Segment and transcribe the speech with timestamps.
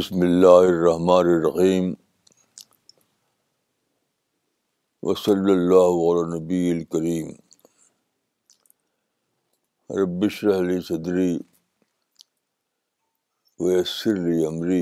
[0.00, 1.92] بسم اللہ الرحمن الرحیم
[5.06, 7.32] وصلی اللہ علبی الکریم
[9.98, 11.32] ربشر علی صدری
[13.64, 14.80] ویسر علی عمری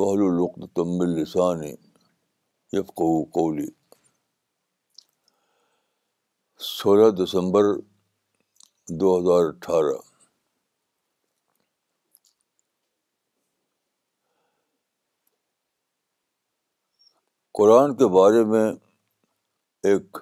[0.00, 1.72] وحل العقت تمب السانی
[2.92, 3.66] قولی
[6.80, 7.72] سولہ دسمبر
[9.00, 9.96] دو ہزار اٹھارہ
[17.58, 18.64] قرآن کے بارے میں
[19.90, 20.16] ایک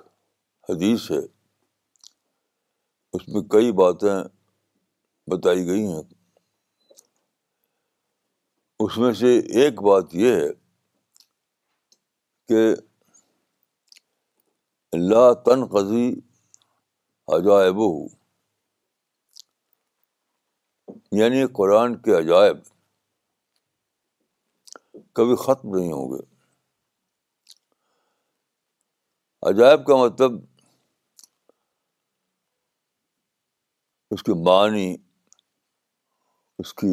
[0.69, 1.19] حدیث ہے
[3.17, 4.09] اس میں کئی باتیں
[5.31, 6.03] بتائی گئی ہیں
[8.85, 10.49] اس میں سے ایک بات یہ ہے
[12.49, 12.61] کہ
[15.13, 16.07] لا تن قضی
[17.37, 17.91] عجائب ہو
[21.23, 22.63] یعنی قرآن کے عجائب
[25.21, 26.23] کبھی ختم نہیں ہوں گے
[29.49, 30.33] عجائب کا مطلب
[34.15, 34.87] اس کے معنی
[36.63, 36.87] اس کی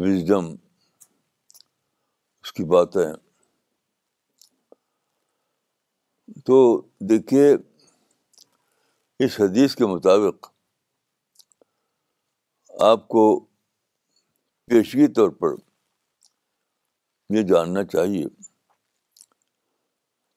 [0.00, 3.12] وزڈم اس کی باتیں
[6.46, 6.58] تو
[7.12, 7.48] دیکھیے
[9.24, 10.50] اس حدیث کے مطابق
[12.90, 13.24] آپ کو
[14.70, 15.54] پیشگی طور پر
[17.36, 18.24] یہ جاننا چاہیے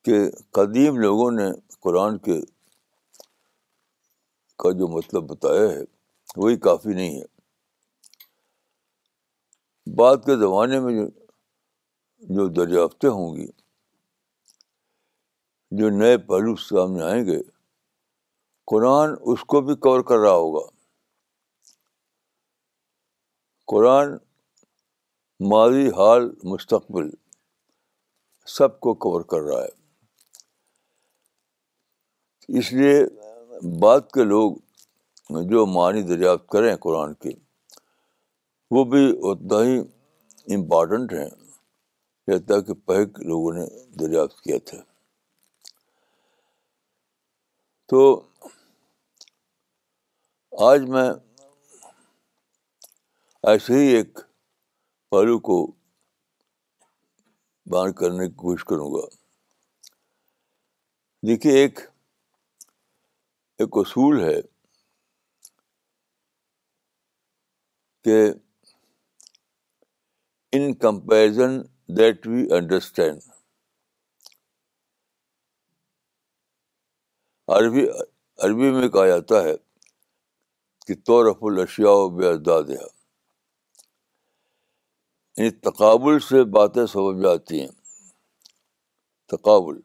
[0.05, 0.17] کہ
[0.53, 1.43] قدیم لوگوں نے
[1.81, 2.39] قرآن کے
[4.63, 5.81] کا جو مطلب بتایا ہے
[6.37, 7.31] وہی کافی نہیں ہے
[9.97, 11.07] بعد کے زمانے میں جو
[12.35, 13.47] جو دریافتیں ہوں گی
[15.79, 17.39] جو نئے پہلو سامنے آئیں گے
[18.71, 20.65] قرآن اس کو بھی کور کر رہا ہوگا
[23.73, 24.11] قرآن
[25.52, 27.09] ماضی حال مستقبل
[28.58, 29.81] سب کو کور کر رہا ہے
[32.59, 33.04] اس لیے
[33.81, 34.55] بعد کے لوگ
[35.49, 37.30] جو معنی دریافت کریں قرآن کے
[38.76, 39.77] وہ بھی اتنا ہی
[40.55, 41.30] امپارٹنٹ ہیں
[42.27, 43.65] جتنا کہ پہک لوگوں نے
[43.99, 44.77] دریافت کیا تھا
[47.89, 48.02] تو
[50.70, 51.10] آج میں
[53.52, 54.20] ایسے ہی ایک
[55.11, 55.65] پہلو کو
[57.71, 59.05] بیان کرنے کی کوشش کروں گا
[61.27, 61.80] دیکھیے ایک
[63.63, 64.39] ایک اصول ہے
[68.03, 68.17] کہ
[70.57, 71.57] in comparison
[71.97, 73.21] that we understand
[77.55, 77.85] Arabi
[78.47, 79.55] Arabi میں کہا جاتا ہے
[80.87, 82.69] کہ تو رف الشیا داد
[85.37, 88.11] یعنی تقابل سے باتیں سمجھ جاتی ہیں
[89.35, 89.80] تقابل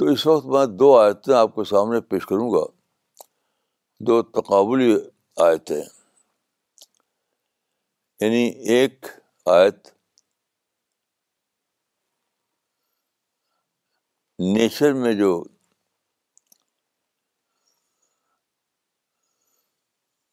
[0.00, 2.60] تو اس وقت میں دو آیتیں آپ کے سامنے پیش کروں گا
[4.06, 4.94] دو تقابلی
[5.46, 5.74] آیتیں
[8.20, 8.38] یعنی
[8.76, 9.06] ایک
[9.56, 9.88] آیت
[14.56, 15.30] نیچر میں جو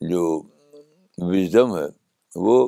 [0.09, 0.23] جو
[1.35, 1.85] وزڈم ہے
[2.47, 2.67] وہ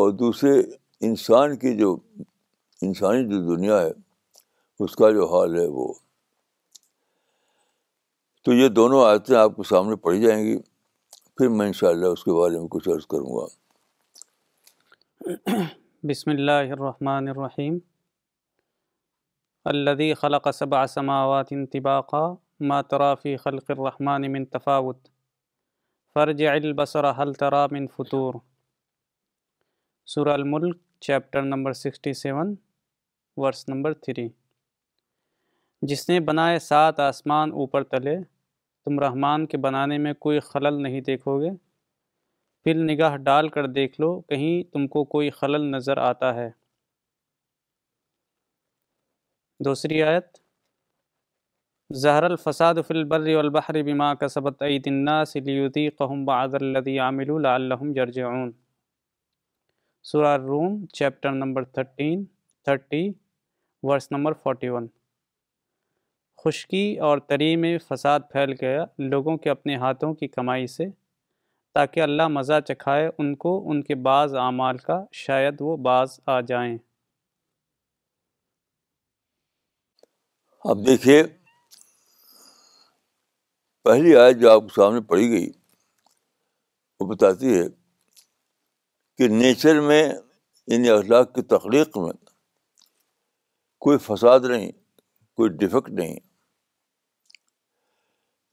[0.00, 0.60] اور دوسرے
[1.08, 1.96] انسان کی جو
[2.86, 3.90] انسانی جو دنیا ہے
[4.84, 5.86] اس کا جو حال ہے وہ
[8.44, 10.56] تو یہ دونوں آیتیں آپ کے سامنے پڑھی جائیں گی
[11.38, 13.46] پھر میں ان شاء اللہ اس کے بارے میں کچھ عرض کروں گا
[16.10, 17.78] بسم اللہ الرحمن الرحیم
[20.22, 25.08] خلق سماوات خلقصب ما ترى ماترافی خلق الرحمٰن تفاوت
[26.14, 28.40] فرجع البصر ترى من فطور
[30.40, 30.78] الملک
[31.08, 32.54] chapter number sixty seven
[33.44, 34.28] verse number three
[35.88, 38.16] جس نے بنائے سات آسمان اوپر تلے
[38.84, 41.50] تم رحمان کے بنانے میں کوئی خلل نہیں دیکھو گے
[42.64, 46.48] پھر نگاہ ڈال کر دیکھ لو کہیں تم کو کوئی خلل نظر آتا ہے
[49.64, 50.38] دوسری آیت
[52.02, 58.50] زہر الفساد فی البر والبحر بما کسبت عید الناس لیذیقہم بعض الذی عملوا لعلہم یرجعون
[60.12, 62.24] سورہ روم chapter number thirteen
[62.64, 63.08] thirty
[63.88, 64.86] verse number forty one
[66.44, 70.84] خشکی اور تری میں فساد پھیل گیا لوگوں کے اپنے ہاتھوں کی کمائی سے
[71.74, 76.40] تاکہ اللہ مزہ چکھائے ان کو ان کے بعض اعمال کا شاید وہ بعض آ
[76.50, 76.76] جائیں
[80.70, 81.22] اب دیکھیے
[83.84, 85.50] پہلی آیت جو آپ سامنے پڑھی گئی
[87.00, 87.66] وہ بتاتی ہے
[89.18, 92.12] کہ نیچر میں یعنی اخلاق کی تخلیق میں
[93.86, 94.70] کوئی فساد نہیں
[95.36, 96.18] کوئی ڈیفیکٹ نہیں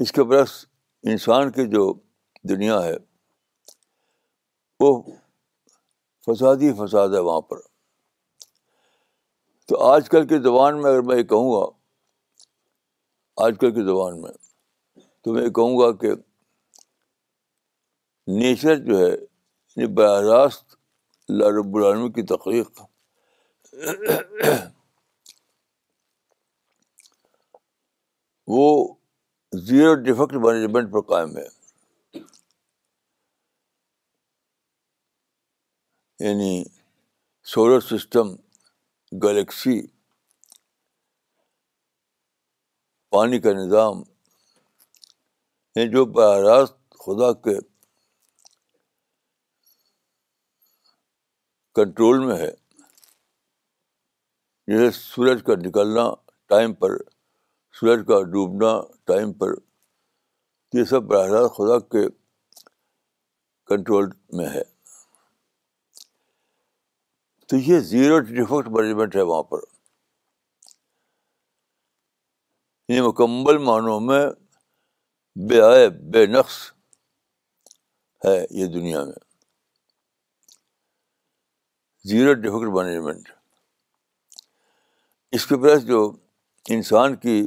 [0.03, 0.51] اس کے برعکس
[1.11, 1.91] انسان کی جو
[2.49, 2.93] دنیا ہے
[4.79, 4.91] وہ
[6.25, 7.59] فساد ہی فساد ہے وہاں پر
[9.67, 11.65] تو آج کل کے زبان میں اگر میں یہ کہوں گا
[13.45, 14.31] آج کل کے زبان میں
[15.23, 16.13] تو میں یہ کہوں گا کہ
[18.39, 20.75] نیچر جو ہے یعنی براہ راست
[21.57, 22.81] رب العالمین کی تخلیق
[28.55, 28.69] وہ
[29.65, 31.45] زیرو ڈیفیکٹ مینجمنٹ پر قائم ہے
[36.27, 36.63] یعنی
[37.53, 38.27] سولر سسٹم
[39.23, 39.79] گلیکسی
[43.11, 44.01] پانی کا نظام
[45.75, 47.57] یعنی جو براہ راست خدا کے
[51.75, 52.49] کنٹرول میں ہے
[54.71, 56.09] جیسے سورج کا نکلنا
[56.49, 56.97] ٹائم پر
[57.79, 58.67] سورج کا ڈوبنا
[59.07, 59.47] ٹائم پر
[60.73, 62.01] یہ سب براہ راست خدا کے
[63.69, 64.07] کنٹرول
[64.37, 64.63] میں ہے
[67.49, 69.59] تو یہ زیرو ڈیفیکٹ مینجمنٹ ہے وہاں پر
[72.93, 74.25] یہ مکمل معنوں میں
[75.49, 76.55] بے آئے بے نقش
[78.25, 79.19] ہے یہ دنیا میں
[82.11, 83.29] زیرو ڈیفیکٹ مینجمنٹ
[85.37, 86.01] اس کے پاس جو
[86.75, 87.39] انسان کی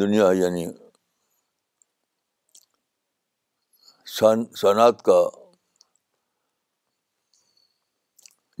[0.00, 0.64] دنیا یعنی
[4.60, 5.18] صنعت کا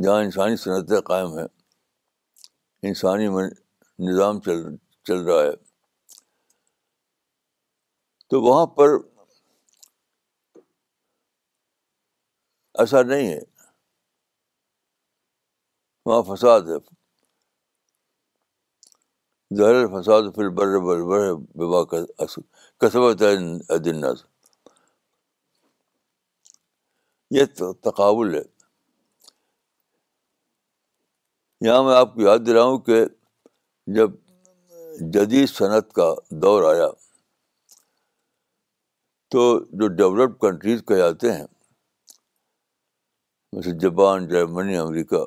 [0.04, 1.46] جہاں انسانی صنعتیں قائم ہیں
[2.88, 3.26] انسانی
[4.08, 4.40] نظام
[5.06, 5.52] چل رہا ہے
[8.30, 8.96] تو وہاں پر
[12.80, 13.38] ایسا نہیں ہے
[16.06, 16.76] وہاں فساد ہے
[19.56, 22.02] ظاہر فساد پھر بر بر بڑے
[22.80, 23.22] کسبت
[23.74, 24.08] عدنا
[27.36, 27.44] یہ
[27.82, 28.42] تقابل ہے
[31.66, 33.04] یہاں میں آپ کو یاد دلا ہوں کہ
[33.94, 34.10] جب
[35.12, 36.12] جدید صنعت کا
[36.42, 36.88] دور آیا
[39.30, 39.42] تو
[39.78, 41.44] جو ڈیولپ کنٹریز کہے آتے ہیں
[43.52, 45.24] جیسے جاپان جرمنی امریکہ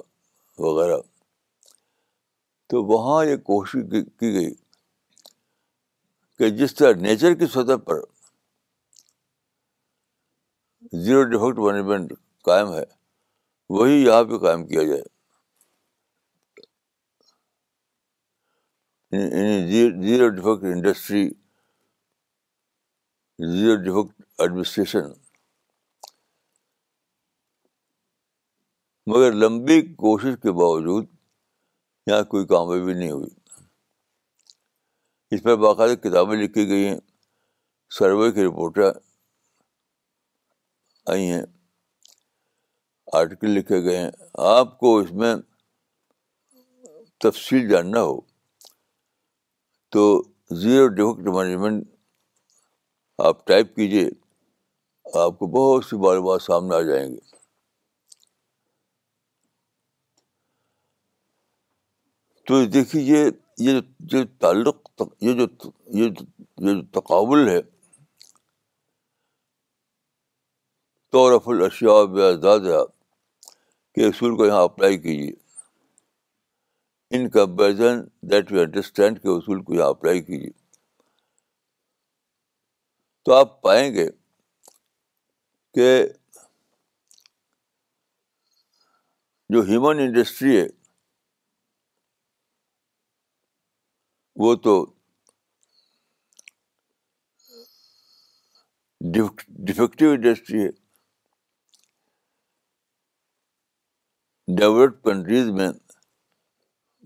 [0.59, 0.97] وغیرہ
[2.71, 4.53] تو وہاں یہ کوشش کی گئی
[6.39, 7.99] کہ جس طرح نیچر کی سطح پر
[11.07, 12.13] زیرو ڈیفیکٹ مینجمنٹ
[12.49, 12.83] قائم ہے
[13.77, 15.01] وہی یہاں پہ قائم کیا جائے
[19.17, 21.27] یعنی- یعنی zero defect industry
[23.53, 25.11] zero defect administration
[29.11, 31.17] مگر لمبی کوشش کے باوجود
[32.07, 33.29] یہاں کوئی کامیابی نہیں ہوئی
[35.33, 36.99] اس پر باقاعدہ کتابیں لکھی گئی ہیں
[37.97, 38.91] سروے کی رپورٹر
[41.11, 41.41] آئی ہیں
[43.19, 44.09] آرٹیکل لکھے گئے ہیں
[44.57, 45.35] آپ کو اس میں
[47.23, 48.19] تفصیل جاننا ہو
[49.91, 50.03] تو
[50.61, 51.87] زیرو مینجمنٹ
[53.29, 54.09] آپ ٹائپ کیجیے
[55.25, 57.19] آپ کو بہت سی معلومات سامنے آ جائیں گے
[62.51, 63.19] تو دیکھیے
[63.65, 63.77] یہ
[64.11, 64.77] جو تعلق
[65.25, 65.45] یہ جو
[65.99, 66.23] یہ جو
[66.99, 67.59] تقابل ہے
[71.11, 72.65] طورف الاشیاء بزاد
[73.95, 75.31] کے اصول کو یہاں اپلائی کیجیے
[77.17, 80.51] in comparison that we understand کے اصول کو یہاں اپلائی کیجیے
[83.25, 84.07] تو آپ پائیں گے
[85.75, 85.87] کہ
[89.53, 90.67] جو ہیومن انڈسٹری ہے
[94.41, 94.71] وہ تو
[99.65, 100.69] ڈیفیکٹیو انڈسٹری ہے
[104.57, 105.67] ڈیولپڈ کنٹریز میں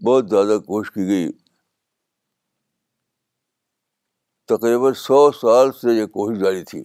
[0.06, 1.32] بہت زیادہ کوشش کی گئی
[4.54, 6.84] تقریباً سو سال سے یہ کوشش جاری تھی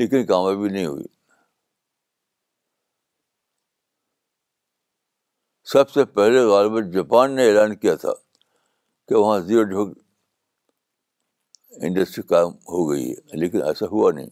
[0.00, 1.06] لیکن کامیابی نہیں ہوئی
[5.72, 8.12] سب سے پہلے غالباً جاپان نے اعلان کیا تھا
[9.08, 10.00] کہ وہاں زیرو ڈھی
[11.86, 14.28] انڈسٹری کام ہو گئی ہے لیکن ایسا ہوا نہیں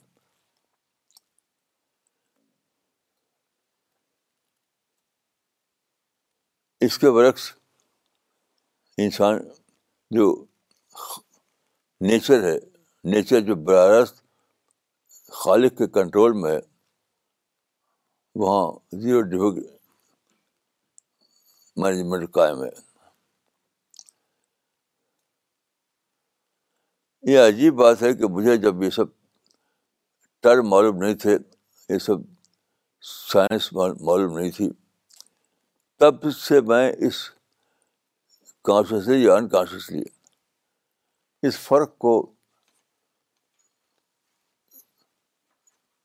[6.86, 7.50] اس کے برعکس
[9.04, 9.38] انسان
[10.18, 10.28] جو
[12.12, 12.56] نیچر ہے
[13.10, 14.22] نیچر جو براہ راست
[15.44, 16.60] خالق کے کنٹرول میں ہے
[18.44, 18.66] وہاں
[19.02, 19.75] زیرو ڈھی
[21.82, 22.68] مینجمنٹ قائم ہے
[27.32, 29.06] یہ عجیب بات ہے کہ مجھے جب یہ سب
[30.42, 31.36] ٹرم معلوم نہیں تھے
[31.88, 32.18] یہ سب
[33.32, 34.68] سائنس معلوم نہیں تھی
[36.00, 37.18] تب سے میں اس
[38.68, 40.02] کانشیسلی یا انکانشیسلی
[41.48, 42.14] اس فرق کو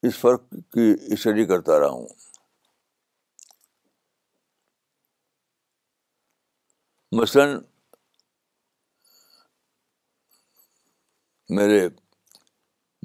[0.10, 2.08] اس فرق کی اسٹڈی کرتا رہا ہوں
[7.20, 7.58] مثلاً
[11.56, 11.88] میرے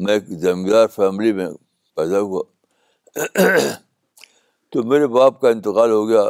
[0.02, 1.46] میں ایک زمیندار فیملی میں
[1.96, 2.42] پیدا ہوا
[4.70, 6.22] تو میرے باپ کا انتقال ہو گیا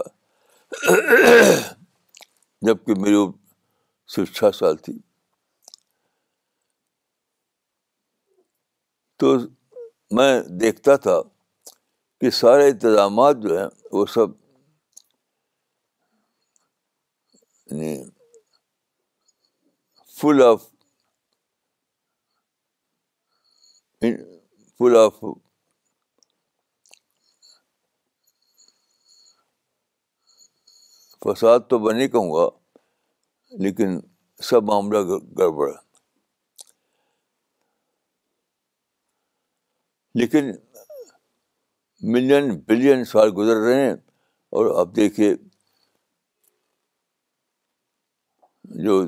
[2.66, 4.98] جب کہ میری چھ سال تھی
[9.18, 9.36] تو
[10.16, 11.20] میں دیکھتا تھا
[12.20, 14.28] کہ سارے انتظامات جو ہیں وہ سب
[17.68, 20.62] فل آف
[24.76, 25.22] فل آف
[31.24, 32.44] فساد تو میں نہیں کہوں گا
[33.64, 33.94] لیکن
[34.48, 34.98] سب معاملہ
[35.38, 35.68] گڑبڑ
[40.20, 40.44] لیکن
[42.12, 43.92] ملین بلین سال گزر رہے ہیں
[44.58, 45.30] اور آپ دیکھیے
[48.84, 49.00] جو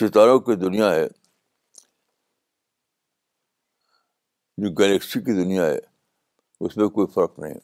[0.00, 1.06] ستاروں کی دنیا ہے
[4.62, 5.78] جو گلیکسی کی دنیا ہے
[6.66, 7.54] اس میں کوئی فرق نہیں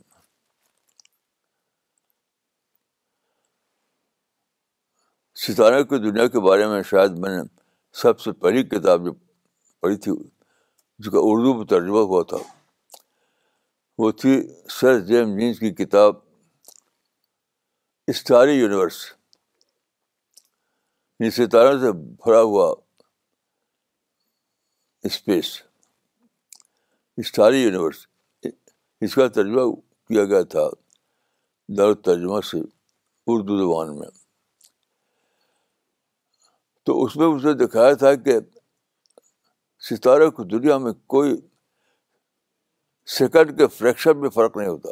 [5.47, 7.42] ستاروں کی دنیا کے بارے میں شاید میں نے
[8.02, 9.12] سب سے پہلی کتاب جو
[9.80, 12.37] پڑھی تھی جس کا اردو میں ترجمہ ہوا تھا
[13.99, 14.40] وہ تھی
[14.80, 16.16] سر جیم جینس کی کتاب
[18.12, 19.02] اسٹاری یونیورس
[21.31, 21.90] ستاروں سے
[22.23, 22.73] بھرا ہوا
[25.07, 25.47] اسپیس
[27.21, 28.07] اسٹاری یونیورس
[29.04, 29.73] اس کا ترجمہ
[30.09, 30.64] کیا گیا تھا
[31.78, 32.59] دار ترجمہ سے
[33.33, 34.09] اردو زبان میں
[36.87, 38.38] تو اس میں اس نے دکھایا تھا کہ
[39.88, 41.35] ستارے کو دنیا میں کوئی
[43.19, 44.90] سیکنڈ کے فریکشن میں فرق نہیں ہوتا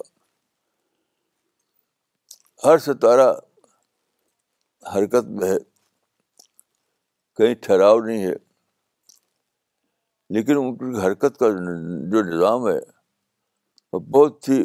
[2.65, 3.31] ہر ستارہ
[4.95, 5.57] حرکت میں ہے
[7.41, 8.33] کہیں ٹھہراؤ نہیں ہے
[10.37, 11.49] لیکن ان کی حرکت کا
[12.13, 12.79] جو نظام ہے
[13.93, 14.57] وہ بہت ہی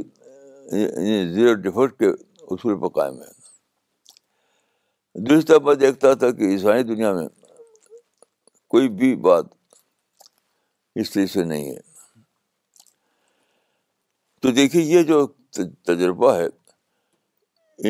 [0.82, 2.08] یعنی زیرو ڈفرٹ کے
[2.56, 3.32] اصول پر قائم ہے
[5.30, 7.28] دوسرا بات دیکھتا تھا کہ عیسائی دنیا میں
[8.76, 9.46] کوئی بھی بات
[11.02, 11.80] اس طرح سے نہیں ہے
[14.42, 15.18] تو دیکھیے یہ جو
[15.92, 16.46] تجربہ ہے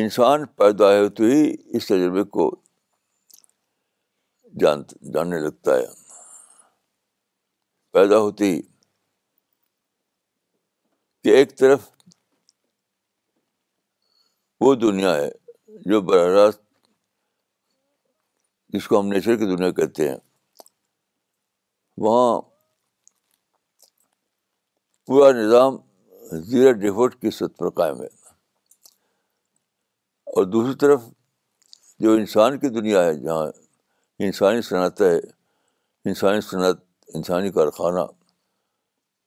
[0.00, 1.42] انسان پیدا ہے تو ہی
[1.76, 2.44] اس تجربے کو
[4.60, 4.82] جان
[5.12, 5.86] جاننے لگتا ہے
[7.92, 8.50] پیدا ہوتی
[11.24, 11.88] کہ ایک طرف
[14.60, 15.28] وہ دنیا ہے
[15.90, 16.60] جو براہ راست
[18.74, 20.16] جس کو ہم نیچر کی دنیا کہتے ہیں
[22.06, 22.40] وہاں
[25.06, 25.76] پورا نظام
[26.50, 28.06] زیرہ ڈیفورٹ کی سطح پر قائم ہے
[30.34, 31.02] اور دوسری طرف
[32.04, 33.46] جو انسان کی دنیا ہے جہاں
[34.24, 35.16] انسانی صنعت ہے
[36.08, 36.76] انسانی صنعت
[37.14, 38.00] انسانی کارخانہ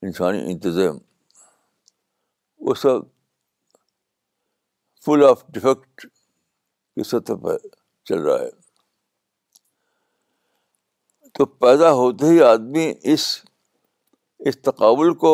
[0.05, 0.97] انسانی انتظام
[2.67, 2.99] وہ سب
[5.05, 7.57] فل آف ڈیفیکٹ کی سطح پہ
[8.07, 8.49] چل رہا ہے
[11.37, 13.25] تو پیدا ہوتے ہی آدمی اس
[14.47, 15.33] اس تقابل کو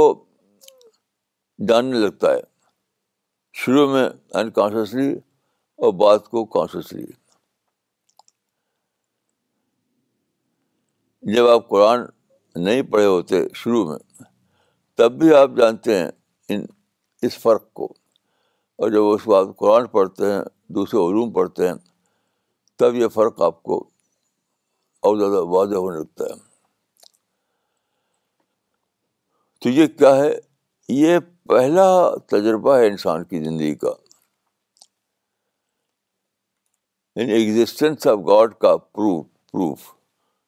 [1.68, 2.40] جاننے لگتا ہے
[3.64, 4.08] شروع میں
[4.42, 7.06] انکانشیسلی اور بعد کو کانشیسلی
[11.34, 12.02] جب آپ قرآن
[12.64, 14.26] نہیں پڑھے ہوتے شروع میں
[14.98, 16.10] تب بھی آپ جانتے ہیں
[16.54, 16.66] ان
[17.26, 17.86] اس فرق کو
[18.82, 20.42] اور جب اس کو آپ قرآن پڑھتے ہیں
[20.76, 21.74] دوسرے علوم پڑھتے ہیں
[22.80, 23.78] تب یہ فرق آپ کو
[25.08, 26.36] اور زیادہ واضح ہونے لگتا ہے
[29.62, 30.32] تو یہ کیا ہے
[30.94, 31.88] یہ پہلا
[32.32, 33.92] تجربہ ہے انسان کی زندگی کا
[37.22, 39.92] ان ایگزٹینس آف گاڈ کا پروف پروف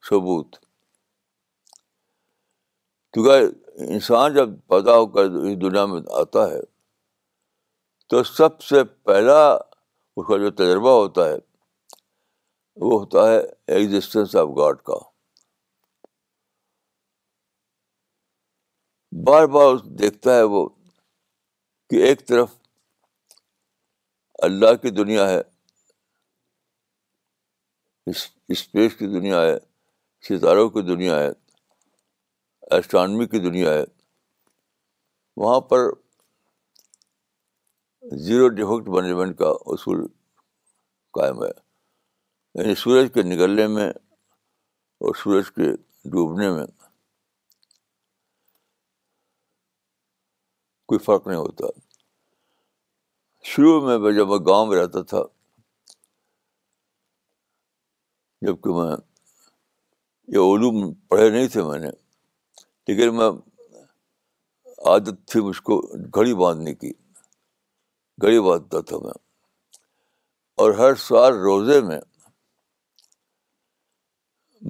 [0.10, 0.66] ثبوت
[3.14, 6.62] کیونکہ انسان جب پیدا ہو کر اس دنیا میں آتا ہے
[8.10, 11.36] تو سب سے پہلا اس کا جو تجربہ ہوتا ہے
[12.88, 13.38] وہ ہوتا ہے
[13.76, 14.98] ایگزسٹینس آف گاڈ کا
[19.28, 20.68] بار بار اس دیکھتا ہے وہ
[21.90, 22.50] کہ ایک طرف
[24.48, 25.40] اللہ کی دنیا ہے
[28.52, 29.58] اسپیس کی دنیا ہے
[30.28, 31.30] ستاروں کی دنیا ہے
[32.76, 33.84] اسٹرانمی کی دنیا ہے
[35.42, 35.90] وہاں پر
[38.26, 40.06] زیرو ڈیفیکٹ مینجمنٹ کا اصول
[41.20, 41.50] قائم ہے
[42.60, 45.72] یعنی سورج کے نکلنے میں اور سورج کے
[46.12, 46.66] ڈوبنے میں
[50.92, 51.68] کوئی فرق نہیں ہوتا
[53.54, 55.22] شروع میں جب میں گاؤں میں رہتا تھا
[58.48, 58.96] جبکہ میں
[60.36, 61.90] یہ علوم پڑھے نہیں تھے میں نے
[62.88, 63.30] لیکن میں
[64.90, 65.80] عادت تھی مجھ کو
[66.16, 66.92] گھڑی باندھنے کی
[68.22, 69.14] گھڑی باندھتا تھا میں
[70.62, 72.00] اور ہر سال روزے میں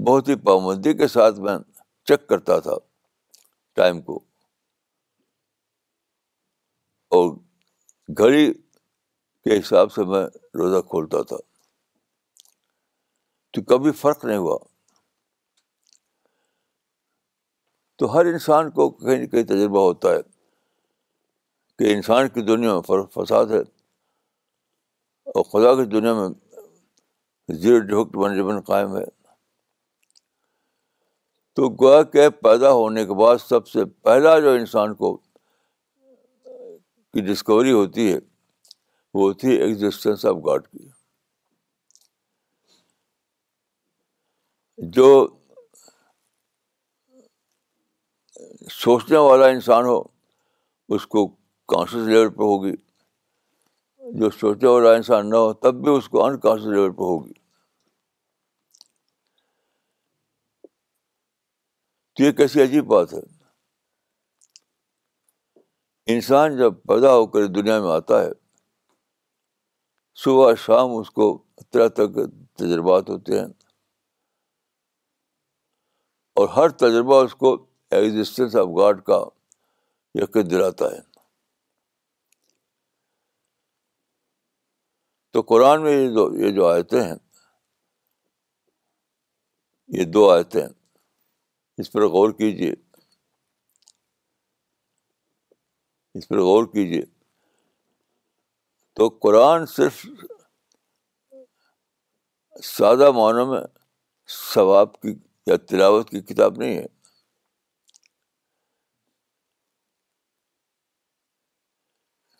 [0.07, 1.57] بہت ہی پابندی کے ساتھ میں
[2.07, 2.75] چیک کرتا تھا
[3.75, 4.15] ٹائم کو
[7.19, 7.29] اور
[8.19, 10.25] گھڑی کے حساب سے میں
[10.59, 11.37] روزہ کھولتا تھا
[13.53, 14.57] تو کبھی فرق نہیں ہوا
[17.99, 20.21] تو ہر انسان کو کہیں نہ کہیں تجربہ ہوتا ہے
[21.79, 23.59] کہ انسان کی دنیا میں فساد ہے
[25.35, 26.27] اور خدا کی دنیا میں
[27.61, 29.03] زیرو ڈھوکٹ جبن قائم ہے
[31.55, 35.15] تو گوا کے پیدا ہونے کے بعد سب سے پہلا جو انسان کو
[37.07, 38.17] کی ڈسکوری ہوتی ہے
[39.13, 40.87] وہ ہوتی ہے ایگزسٹینس آف گاڈ کی
[44.99, 45.07] جو
[48.73, 50.01] سوچنے والا انسان ہو
[50.95, 51.27] اس کو
[51.73, 52.71] کانشیس لیول پہ ہوگی
[54.19, 57.33] جو سوچنے والا انسان نہ ہو تب بھی اس کو کانشیس لیول پہ ہوگی
[62.15, 63.19] تو یہ کیسی عجیب بات ہے
[66.13, 68.29] انسان جب پیدا ہو کر دنیا میں آتا ہے
[70.23, 71.25] صبح شام اس کو
[71.73, 72.25] طرح طرح کے
[72.59, 73.45] تجربات ہوتے ہیں
[76.41, 77.55] اور ہر تجربہ اس کو
[77.95, 79.21] ایگزٹینس آف گاڈ کا
[80.21, 80.99] یقین دلاتا ہے
[85.33, 87.15] تو قرآن میں یہ جو یہ جو آیتیں ہیں
[89.99, 90.69] یہ دو آیتیں ہیں
[91.81, 92.71] اس پر غور کیجیے
[96.17, 97.01] اس پر غور کیجیے
[98.95, 100.05] تو قرآن صرف
[102.77, 103.61] سادہ معنوں میں
[104.53, 105.13] ثواب کی
[105.47, 106.85] یا تلاوت کی کتاب نہیں ہے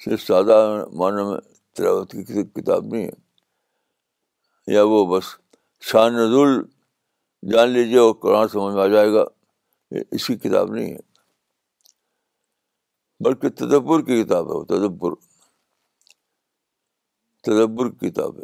[0.06, 0.58] صرف سادہ
[0.98, 1.38] معنی میں
[1.76, 5.26] تلاوت کی کسی کتاب نہیں ہے یا وہ بس
[5.92, 6.52] شان نزول
[7.52, 9.24] جان لیجیے اور قرآن سمجھ میں آ جائے گا
[10.16, 11.06] اس کی کتاب نہیں ہے
[13.24, 15.14] بلکہ تدبر کی کتاب ہے وہ تدبر
[17.44, 18.44] تدبر کی کتاب ہے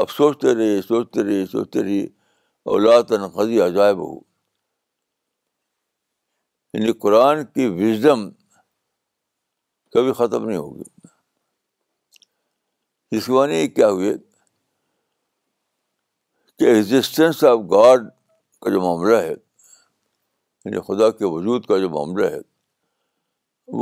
[0.00, 2.06] آپ سوچتے رہیے سوچتے رہیے سوچتے رہیے
[2.74, 4.14] اولا تنقی عجائب ہو
[6.74, 8.28] یعنی قرآن کی وزڈم
[9.94, 10.82] کبھی ختم نہیں ہوگی
[13.16, 14.12] اس معنی کیا ہوئے
[16.58, 18.00] کہ ایگزٹینس آف گاڈ
[18.62, 19.32] کا جو معاملہ ہے
[20.64, 22.40] یعنی خدا کے وجود کا جو معاملہ ہے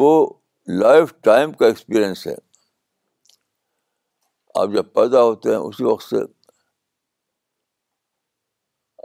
[0.00, 0.10] وہ
[0.80, 2.34] لائف ٹائم کا ایکسپیرئنس ہے
[4.60, 6.16] آپ جب پیدا ہوتے ہیں اسی وقت سے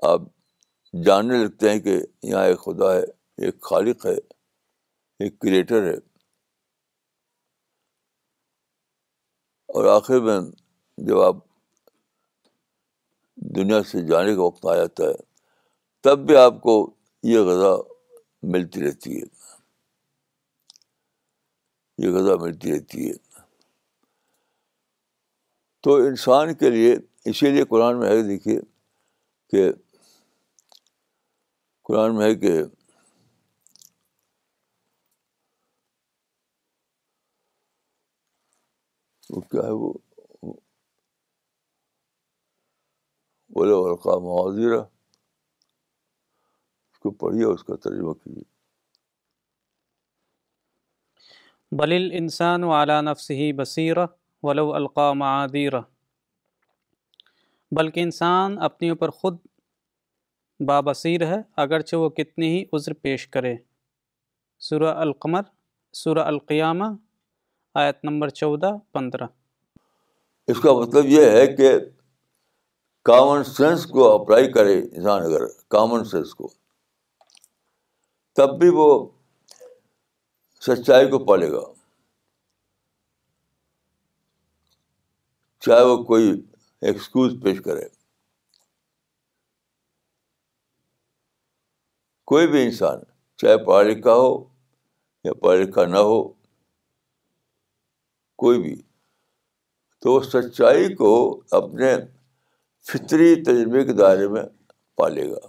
[0.08, 0.22] آپ
[1.06, 1.96] جاننے لگتے ہیں کہ
[2.32, 3.04] یہاں ایک خدا ہے
[3.46, 4.16] ایک خالق ہے
[5.20, 5.96] ایک کریٹر ہے
[9.78, 10.38] اور آخر میں
[11.08, 11.36] جب آپ
[13.56, 15.14] دنیا سے جانے کا وقت آ جاتا ہے
[16.04, 16.74] تب بھی آپ کو
[17.32, 17.76] یہ غذا
[18.56, 19.26] ملتی رہتی ہے
[22.06, 23.14] یہ غذا ملتی رہتی ہے
[25.84, 26.96] تو انسان کے لیے
[27.30, 28.60] اسی لیے قرآن میں ہے دیکھیے
[29.52, 29.72] کہ
[31.90, 32.62] قرآن میں ہے کہ
[39.30, 39.42] وہ
[43.56, 43.74] بولے
[44.66, 48.46] اس کو پڑھیے اس کا ترجمہ کیجیے
[51.80, 53.48] بل انسان والا نفس ہی
[54.44, 55.14] ولو القا و
[57.78, 59.36] بلکہ انسان اپنے اوپر خود
[60.68, 63.54] بابصیر ہے اگرچہ وہ کتنی ہی عذر پیش کرے
[64.68, 65.42] سورہ القمر
[66.04, 66.86] سورہ القیامہ
[67.82, 69.26] آیت نمبر چودہ پندرہ
[70.52, 71.70] اس کا مطلب یہ ہے کہ
[73.10, 76.48] کامن سینس کو اپلائی کرے انسان اگر کامن سینس کو
[78.36, 78.88] تب بھی وہ
[80.68, 81.62] سچائی کو پالے گا
[85.66, 86.32] چاہے وہ کوئی
[86.94, 87.88] ایکسکیوز پیش کرے
[92.34, 93.00] کوئی بھی انسان
[93.44, 94.34] چاہے پڑھا لکھا ہو
[95.24, 96.18] یا پڑھا لکھا نہ ہو
[98.44, 98.76] کوئی بھی
[100.02, 101.12] تو سچائی کو
[101.60, 101.94] اپنے
[102.92, 104.44] فطری تجربے کے دائرے میں
[104.98, 105.48] پالے گا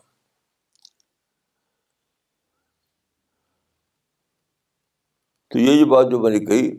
[5.52, 6.70] تو یہ جو بات جو میں نے کہی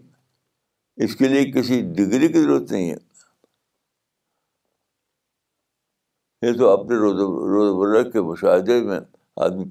[1.05, 2.97] اس کے لیے کسی ڈگری کی ضرورت نہیں ہے
[6.47, 7.19] یہ تو اپنے روز
[7.53, 8.99] روزمرہ کے مشاہدے میں
[9.45, 9.63] آدمی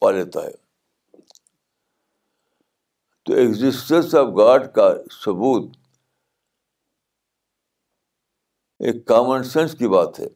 [0.00, 0.52] پا لیتا ہے
[3.24, 4.88] تو ایگزٹینس آف گاڈ کا
[5.24, 5.76] ثبوت
[8.84, 10.26] ایک کامن سینس کی بات ہے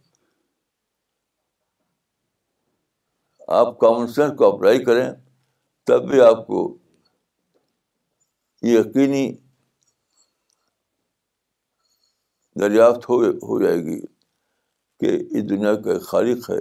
[3.61, 5.09] آپ کامن سینس کو اپلائی کریں
[5.87, 6.61] تب بھی آپ کو
[8.67, 9.25] یہ یقینی
[12.61, 14.01] دریافت ہو ہو جائے گی
[15.01, 16.59] کہ اس دنیا کا ایک خالق ہے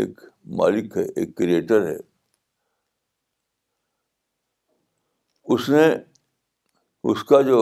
[0.00, 0.20] ایک
[0.60, 1.96] مالک ہے ایک کریٹر ہے
[5.52, 5.82] اس نے
[7.10, 7.58] اس کا جو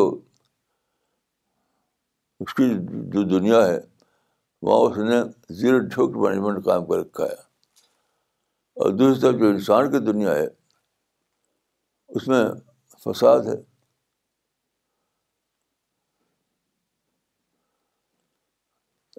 [2.43, 2.69] اس کی
[3.13, 3.79] جو دنیا ہے
[4.63, 5.17] وہاں اس نے
[5.61, 7.41] زیرو ڈھوک مینجمنٹ کام کر رکھا ہے
[8.83, 10.47] اور دوسری طرف جو انسان کی دنیا ہے
[12.17, 12.45] اس میں
[13.05, 13.61] فساد ہے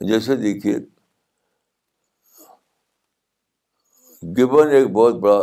[0.07, 0.77] جیسے دیکھیے
[4.37, 5.41] گبن ایک بہت بڑا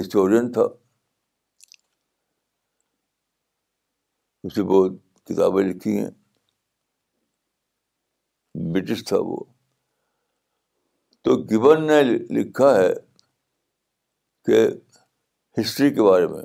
[0.00, 0.62] ہسٹورین تھا
[4.44, 4.92] اسی بہت
[5.28, 6.10] کتابیں لکھی ہیں
[8.72, 9.36] برٹش تھا وہ
[11.24, 12.02] تو گبن نے
[12.38, 12.92] لکھا ہے
[14.46, 14.60] کہ
[15.60, 16.42] ہسٹری کے بارے میں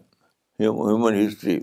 [0.59, 1.57] ہیومن ہسٹری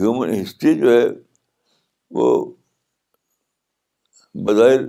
[0.00, 1.06] ہیومن ہسٹری جو ہے
[2.18, 2.26] وہ
[4.46, 4.86] بظاہر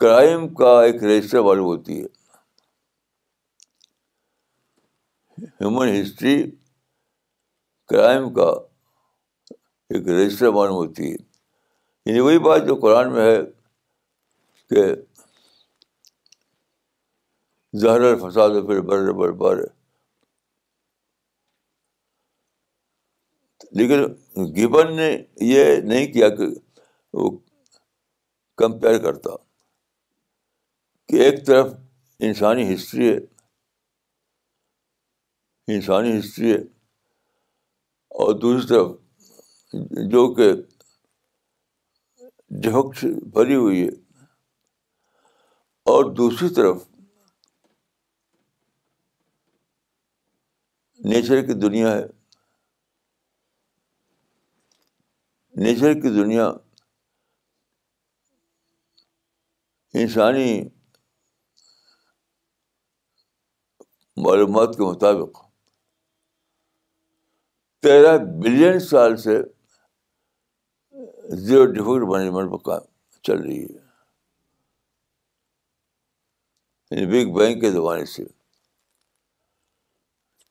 [0.00, 2.06] کرائم کا ایک رجسٹر والی ہوتی ہے
[5.60, 6.34] ہیومن ہسٹری
[7.90, 8.48] کرائم کا
[9.94, 11.16] ایک رجسٹر معلوم ہوتی ہے
[12.08, 13.38] یعنی وہی بات جو قرآن میں ہے
[14.70, 14.84] کہ
[17.80, 18.14] زہر ہے
[18.66, 19.62] پھر بر بر بر
[23.78, 24.02] لیکن
[24.58, 25.10] گبن نے
[25.46, 26.46] یہ نہیں کیا کہ
[27.18, 27.30] وہ
[28.62, 29.34] کمپیئر کرتا
[31.08, 31.74] کہ ایک طرف
[32.28, 33.18] انسانی ہسٹری ہے
[35.74, 36.56] انسانی ہسٹری ہے
[38.22, 38.90] اور دوسری طرف
[40.12, 40.52] جو کہ
[42.68, 43.88] جھوک سے بھری ہوئی ہے
[45.94, 46.86] اور دوسری طرف
[51.12, 52.06] نیچر کی دنیا ہے
[55.64, 56.46] نیچر کی دنیا
[60.00, 60.48] انسانی
[64.26, 65.47] معلومات کے مطابق
[67.82, 69.36] تیرہ بلین سال سے
[71.46, 72.80] زیرو ڈیفیکٹ مینجمنٹ پر کام
[73.26, 73.86] چل رہی ہے
[76.90, 78.24] یعنی بگ بینگ کے زمانے سے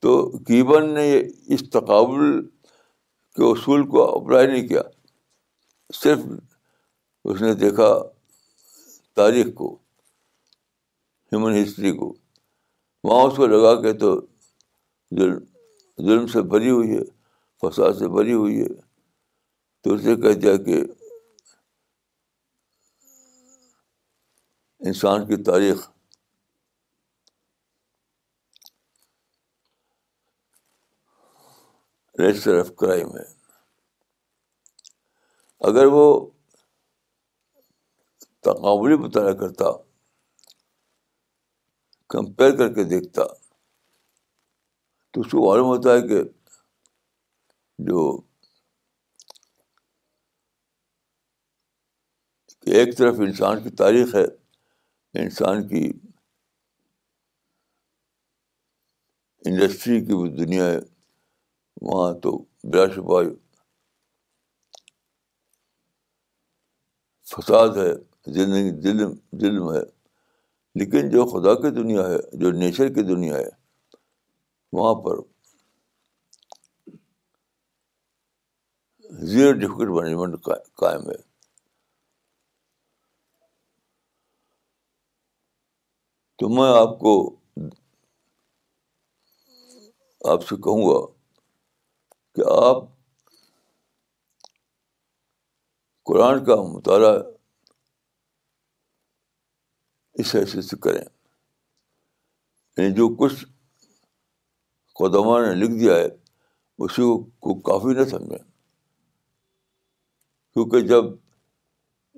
[0.01, 0.13] تو
[0.47, 1.07] کیبن نے
[1.53, 2.39] اس تقابل
[3.35, 4.81] کے اصول کو اپلائی نہیں کیا
[6.03, 6.19] صرف
[7.29, 7.89] اس نے دیکھا
[9.15, 9.73] تاریخ کو
[11.31, 12.13] ہیومن ہسٹری کو
[13.03, 14.15] وہاں اس کو لگا کے تو
[15.19, 15.37] ظلم
[16.05, 17.03] ظلم سے بھری ہوئی ہے
[17.61, 18.67] فساد سے بھری ہوئی ہے
[19.83, 20.79] تو اسے کہہ دیا کہ
[24.89, 25.89] انسان کی تاریخ
[32.19, 33.25] رجسٹر آف کرائم ہے
[35.69, 36.03] اگر وہ
[38.47, 39.71] تقابلی مطالعہ کرتا
[42.13, 43.23] کمپیئر کر کے دیکھتا
[45.13, 46.21] تو اس کو معلوم ہوتا ہے کہ
[47.85, 48.05] جو
[52.77, 54.23] ایک طرف انسان کی تاریخ ہے
[55.23, 55.81] انسان کی
[59.49, 60.79] انڈسٹری کی بھی دنیا ہے
[61.89, 62.37] وہاں تو
[62.71, 63.21] بلا شبہ
[67.35, 67.91] فساد ہے
[68.33, 69.05] زندگی دل
[69.41, 69.83] ظلم ہے
[70.79, 73.49] لیکن جو خدا کی دنیا ہے جو نیچر کی دنیا ہے
[74.77, 75.21] وہاں پر
[79.09, 80.47] زیرو ڈیفیکٹ مینجمنٹ
[80.79, 81.15] قائم ہے
[86.39, 87.13] تو میں آپ کو
[90.31, 90.99] آپ سے کہوں گا
[92.35, 92.83] کہ آپ
[96.09, 97.15] قرآن کا مطالعہ
[100.19, 101.01] اس حیثیت سے کریں
[102.77, 103.45] یعنی جو کچھ
[104.99, 106.07] قدمہ نے لکھ دیا ہے
[106.85, 107.01] اسی
[107.45, 108.45] کو کافی نہ سمجھیں
[110.57, 111.05] کیونکہ جب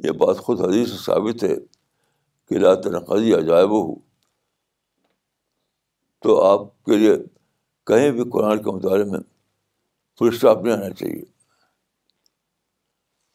[0.06, 1.56] یہ بات خود حدیث ثابت ہے
[2.50, 3.94] کہ لا تنقضی عجائب ہو
[6.26, 7.16] تو آپ کے لیے
[7.92, 9.20] کہیں بھی قرآن کے مطالعے میں
[10.20, 11.22] فل اسٹاپ نہیں آنا چاہیے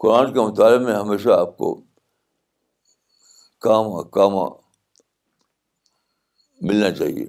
[0.06, 1.74] قرآن کے مطالعے میں ہمیشہ آپ کو
[3.68, 4.46] کام کاما
[6.72, 7.26] ملنا چاہیے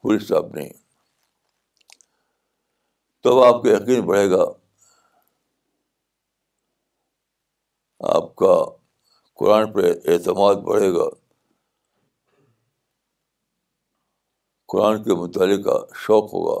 [0.00, 0.72] فل اسٹاپ نہیں
[3.22, 4.44] تب آپ کا یقین بڑھے گا
[8.10, 8.52] آپ کا
[9.40, 11.08] قرآن پر اعتماد بڑھے گا
[14.72, 16.54] قرآن کے مطالعے کا شوق ہوگا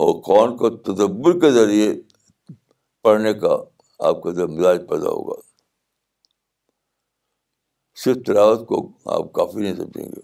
[0.00, 1.92] اور قرآن کو تدبر کے ذریعے
[3.04, 3.56] پڑھنے کا
[4.08, 5.40] آپ کا مزاج پیدا ہوگا
[8.04, 8.82] صرف تلاوت کو
[9.18, 10.20] آپ کافی نہیں سمجھیں گے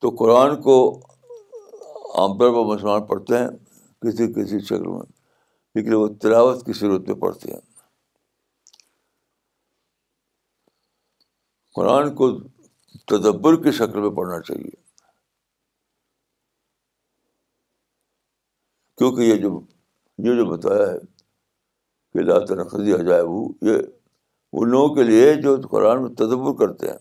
[0.00, 0.76] تو قرآن کو
[2.18, 3.48] عام طور پر مسلمان پڑھتے ہیں
[4.04, 5.02] کسی کسی شکل میں
[5.74, 7.60] لیکن وہ تلاوت کی صورت میں پڑھتے ہیں
[11.74, 12.30] قرآن کو
[13.10, 14.70] تدبر کی شکل میں پڑھنا چاہیے
[18.98, 19.58] کیونکہ یہ جو
[20.26, 20.98] یہ جو بتایا ہے
[22.12, 23.78] کہ لا عجائب ہو یہ
[24.52, 26.98] ان لوگوں کے لیے جو قرآن میں تدبر کرتے ہیں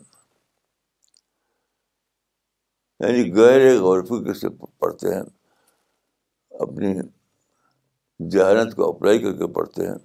[3.02, 5.22] یعنی غیر غور فکر کیسے پڑھتے ہیں
[6.68, 6.94] اپنی
[8.32, 9.98] ذہانت کو اپلائی کر کے پڑھتے ہیں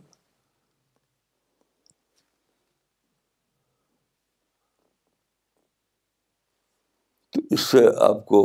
[7.34, 8.40] تو اس سے آپ کو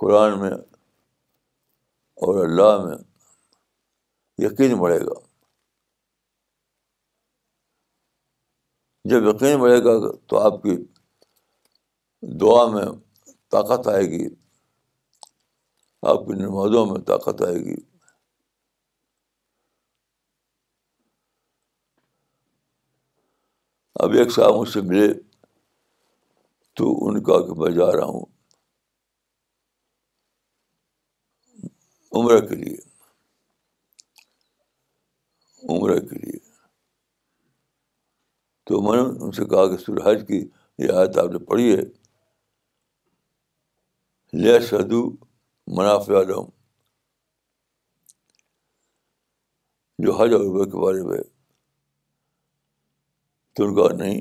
[0.00, 0.50] قرآن میں
[2.26, 2.96] اور اللہ میں
[4.46, 5.18] یقین بڑھے گا
[9.10, 9.92] جب یقین بڑھے گا
[10.28, 10.76] تو آپ کی
[12.22, 12.82] دعا میں
[13.50, 14.26] طاقت آئے گی
[16.12, 17.74] آپ کی نمازوں میں طاقت آئے گی
[24.04, 25.12] اب ایک صاحب مجھ سے ملے
[26.76, 28.24] تو ان کا کہ میں جا رہا ہوں
[32.18, 32.76] عمرہ کے لیے
[35.76, 36.38] عمرہ کے لیے
[38.66, 40.44] تو میں نے ان سے کہا کہ سرحاج کی
[40.84, 41.82] یہ آیت آپ نے پڑھی ہے
[44.34, 44.78] لے شو
[45.76, 46.22] منافع
[50.02, 51.22] جو حج اور عربا کے بارے میں
[53.98, 54.20] نہیں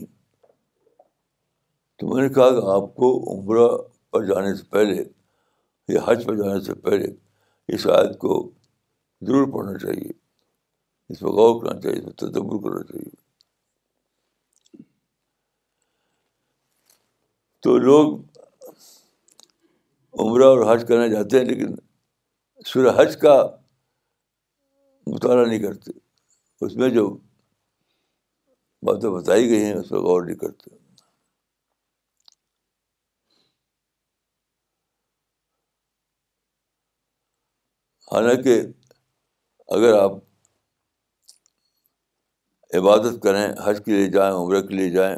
[2.00, 3.68] تو میں نے کہا کہ آپ کو عمرہ
[4.12, 4.98] پر جانے سے پہلے
[5.94, 7.08] یا حج پر جانے سے پہلے
[7.76, 8.34] اس آیت کو
[9.28, 10.12] ضرور پڑھنا چاہیے
[11.14, 13.12] اس پہ غور کرنا چاہیے اس پہ تدبر کرنا چاہیے
[17.64, 18.06] تو لوگ
[20.24, 21.74] عمرہ اور حج کرنے جاتے ہیں لیکن
[22.66, 23.34] سورہ حج کا
[25.14, 25.92] مطالعہ نہیں کرتے
[26.66, 27.08] اس میں جو
[28.88, 30.74] باتیں بتائی گئی ہیں اس میں غور نہیں کرتے
[38.12, 38.60] حالانکہ
[39.76, 40.12] اگر آپ
[42.78, 45.16] عبادت کریں حج کے لیے جائیں عمرہ کے لیے جائیں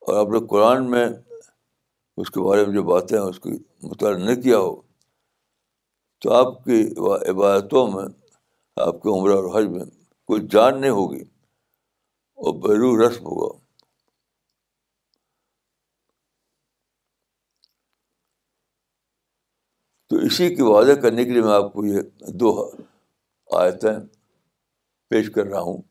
[0.00, 1.06] اور آپ لوگ قرآن میں
[2.20, 3.50] اس کے بارے میں جو باتیں ہیں اس کی
[3.90, 4.74] مطالعہ نہیں کیا ہو
[6.22, 6.80] تو آپ کی
[7.30, 8.04] عبادتوں میں
[8.86, 9.84] آپ کے عمرہ اور حج میں
[10.32, 11.20] کوئی جان نہیں ہوگی
[12.46, 13.48] اور بیرو رسم ہوگا
[20.10, 22.50] تو اسی کے واضح کرنے کے لیے میں آپ کو یہ دو
[23.58, 23.94] آیتیں
[25.10, 25.82] پیش کر رہا ہوں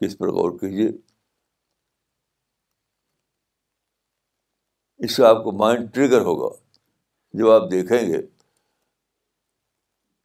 [0.00, 0.90] کہ اس پر غور کیجیے
[5.04, 6.48] اس سے آپ کو مائنڈ ٹریگر ہوگا
[7.38, 8.20] جب آپ دیکھیں گے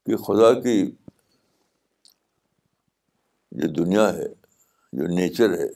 [0.05, 0.75] کہ خدا کی
[3.59, 4.27] جو دنیا ہے
[4.97, 5.67] جو نیچر ہے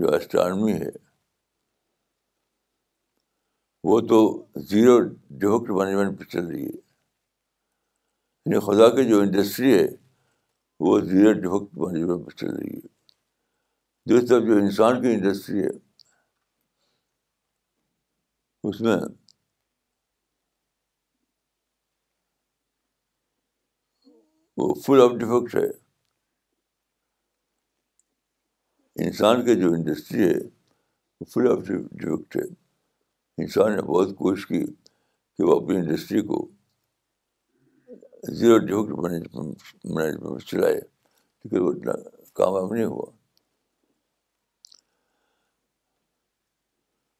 [0.00, 0.90] جو اسٹرانمی ہے
[3.90, 4.18] وہ تو
[4.72, 4.98] زیرو
[5.44, 6.76] ڈیوکٹ مینجمنٹ پہ چل رہی ہے
[8.44, 9.86] یعنی خدا کی جو انڈسٹری ہے
[10.86, 12.86] وہ زیرو ڈیوکٹ مینجمنٹ پہ چل رہی ہے
[14.10, 15.70] دوسری طرف جو انسان کی انڈسٹری ہے
[18.70, 18.94] اس میں
[24.56, 25.66] وہ فل آف ڈیفیکٹ ہے
[29.04, 30.38] انسان کے جو انڈسٹری ہے
[31.20, 32.42] وہ فل آف ڈیفیکٹ ہے
[33.42, 36.46] انسان نے بہت کوشش کی کہ وہ اپنی انڈسٹری کو
[38.40, 41.92] زیرو ڈیفیکٹ مینجمنٹ چلائے لیکن وہ اتنا
[42.38, 43.10] کامیاب نہیں ہوا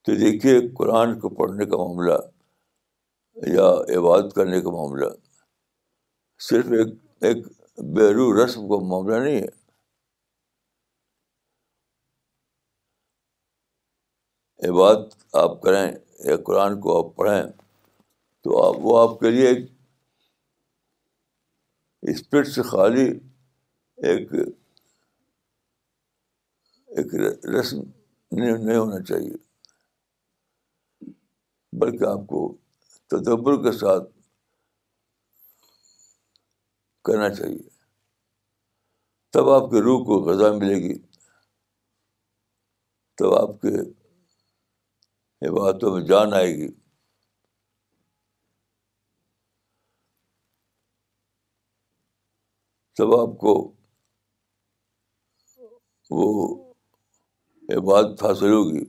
[0.07, 2.12] تو دیکھیے قرآن کو پڑھنے کا معاملہ
[3.57, 3.67] یا
[3.99, 5.07] عبادت کرنے کا معاملہ
[6.49, 6.95] صرف ایک
[7.27, 7.45] ایک
[7.97, 9.61] بیرو رسم کا معاملہ نہیں ہے
[14.71, 15.83] عبادت آپ کریں
[16.25, 17.43] یا قرآن کو آپ پڑھیں
[18.45, 19.51] تو آپ وہ آپ کے لیے
[22.12, 23.07] اسپرٹ سے خالی
[24.09, 24.33] ایک
[26.97, 27.15] ایک
[27.59, 27.81] رسم
[28.41, 29.35] نہیں ہونا چاہیے
[31.81, 32.41] بلکہ آپ کو
[33.11, 34.11] تدبر کے ساتھ
[37.05, 37.69] کرنا چاہیے
[39.33, 40.95] تب آپ کے روح کو غذا ملے گی
[43.19, 43.73] تب آپ کے
[45.49, 46.69] عبادتوں میں جان آئے گی
[52.99, 53.55] تب آپ کو
[56.17, 56.27] وہ
[57.77, 58.85] عبادت حاصل ہوگی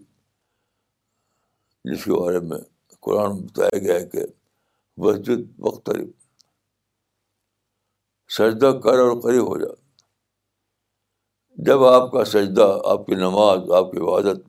[1.91, 2.57] جس کے بارے میں
[3.05, 4.21] قرآن بتایا گیا ہے کہ
[5.03, 6.09] وسجد مختلف
[8.37, 9.71] سجدہ کر اور قریب ہو جا
[11.69, 14.45] جب آپ کا سجدہ آپ کی نماز آپ کی عبادت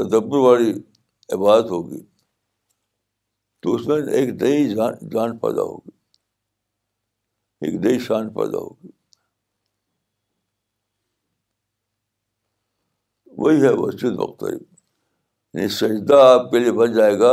[0.00, 0.70] تدبر والی
[1.36, 2.00] عبادت ہوگی
[3.62, 5.96] تو اس میں ایک نئی جان پیدا ہوگی
[7.66, 8.90] ایک نئی شان پیدا ہوگی
[13.42, 14.79] وہی ہے وسجد مختلف
[15.54, 17.32] یعنی سجدہ آپ کے لیے بن جائے گا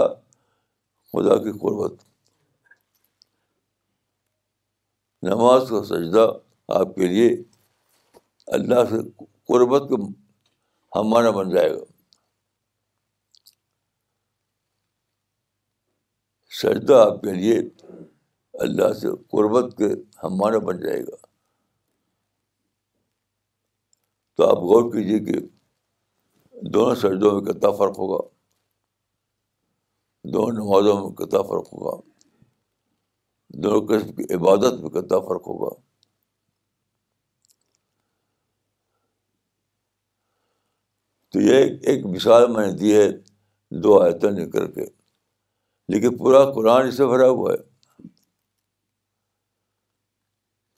[1.13, 2.01] خدا کی قربت
[5.27, 6.25] نماز کا سجدہ
[6.79, 7.27] آپ کے لیے
[8.55, 8.97] اللہ سے
[9.51, 10.01] قربت کا
[10.99, 11.79] ہمانہ بن جائے گا
[16.61, 17.59] سجدہ آپ کے لیے
[18.65, 19.87] اللہ سے قربت کے
[20.23, 21.15] ہمانہ بن جائے گا
[24.37, 25.39] تو آپ غور کیجیے کہ
[26.73, 28.19] دونوں سجدوں میں کتنا فرق ہوگا
[30.33, 31.97] دونوں نمازوں میں کتنا فرق ہوگا
[33.63, 35.69] دونوں قسم کی عبادت میں کتنا فرق ہوگا
[41.31, 43.07] تو یہ ایک مثال میں نے دی ہے
[43.83, 44.85] دو آیتن نکل کے
[45.93, 48.07] لیکن پورا قرآن اسے بھرا ہوا ہے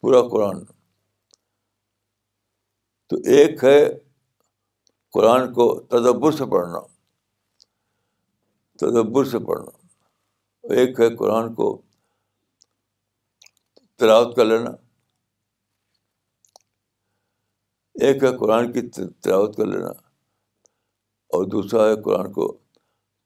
[0.02, 0.64] پورا قرآن
[3.10, 3.80] تو ایک ہے
[5.14, 6.80] قرآن کو تدبر سے پڑھنا
[8.80, 11.70] تدبر سے پڑھنا ایک ہے قرآن کو
[14.00, 14.70] تلاوت کر لینا
[18.08, 19.90] ایک ہے قرآن کی تلاوت کر لینا
[21.36, 22.48] اور دوسرا ہے قرآن کو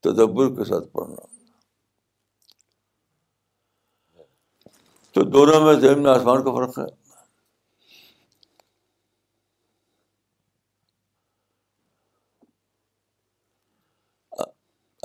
[0.04, 1.26] تدبر کے ساتھ پڑھنا
[5.14, 6.88] تو دونوں میں زمین آسمان کا فرق ہے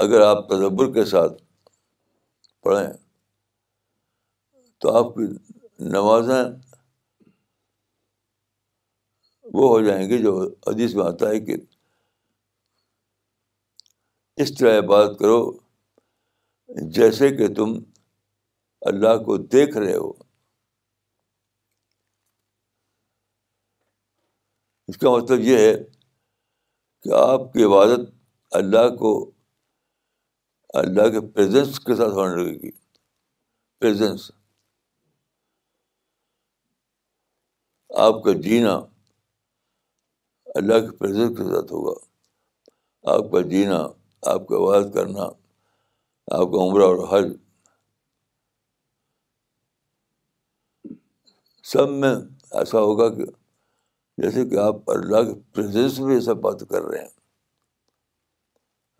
[0.04, 1.42] اگر آپ تدبر کے ساتھ
[2.64, 2.90] پڑھیں
[4.82, 5.26] تو آپ کی
[5.96, 6.44] نمازیں
[9.54, 10.32] وہ ہو جائیں گے جو
[10.68, 11.56] حدیث میں آتا ہے کہ
[14.44, 15.40] اس طرح بات کرو
[17.00, 17.74] جیسے کہ تم
[18.92, 20.12] اللہ کو دیکھ رہے ہو
[24.92, 25.74] اس کا مطلب یہ ہے
[27.04, 28.08] کہ آپ کی عبادت
[28.62, 29.14] اللہ کو
[30.78, 32.70] اللہ کے پریزنس کے ساتھ ہونے لگے گی
[33.80, 34.30] پریزنس
[38.06, 38.74] آپ کا جینا
[40.60, 41.94] اللہ کے پریزنس کے ساتھ ہوگا
[43.16, 43.80] آپ کا جینا
[44.34, 45.24] آپ کا آواز کرنا
[46.38, 47.32] آپ کا عمرہ اور حج
[51.72, 52.16] سب میں
[52.60, 53.26] ایسا ہوگا کہ
[54.22, 57.14] جیسے کہ آپ اللہ کے پریزنس میں یہ سب بات کر رہے ہیں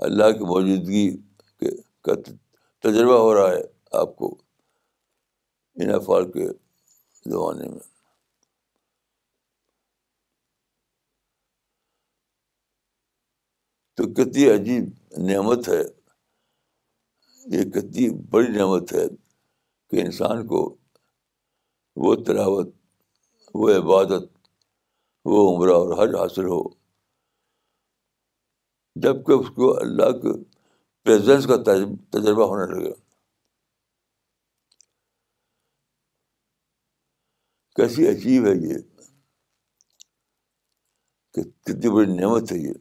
[0.08, 1.10] اللہ کی موجودگی
[2.06, 2.14] کا
[2.88, 3.62] تجربہ ہو رہا ہے
[4.02, 4.34] آپ کو
[5.82, 6.48] ان افعال کے
[7.30, 7.88] زمانے میں
[13.98, 15.82] تو کتنی عجیب نعمت ہے
[17.58, 19.08] یہ کتنی بڑی نعمت ہے
[19.90, 20.60] کہ انسان کو
[22.04, 22.70] وہ تلاوت
[23.62, 24.30] وہ عبادت
[25.32, 26.62] وہ عمرہ اور حج حاصل ہو
[29.06, 30.32] جب کہ اس کو اللہ کے
[31.04, 32.92] پریزنس کا تجربہ ہونے لگے
[37.76, 38.78] کیسی عجیب ہے یہ
[41.34, 42.74] کہ کتنی بڑی نعمت ہے یہ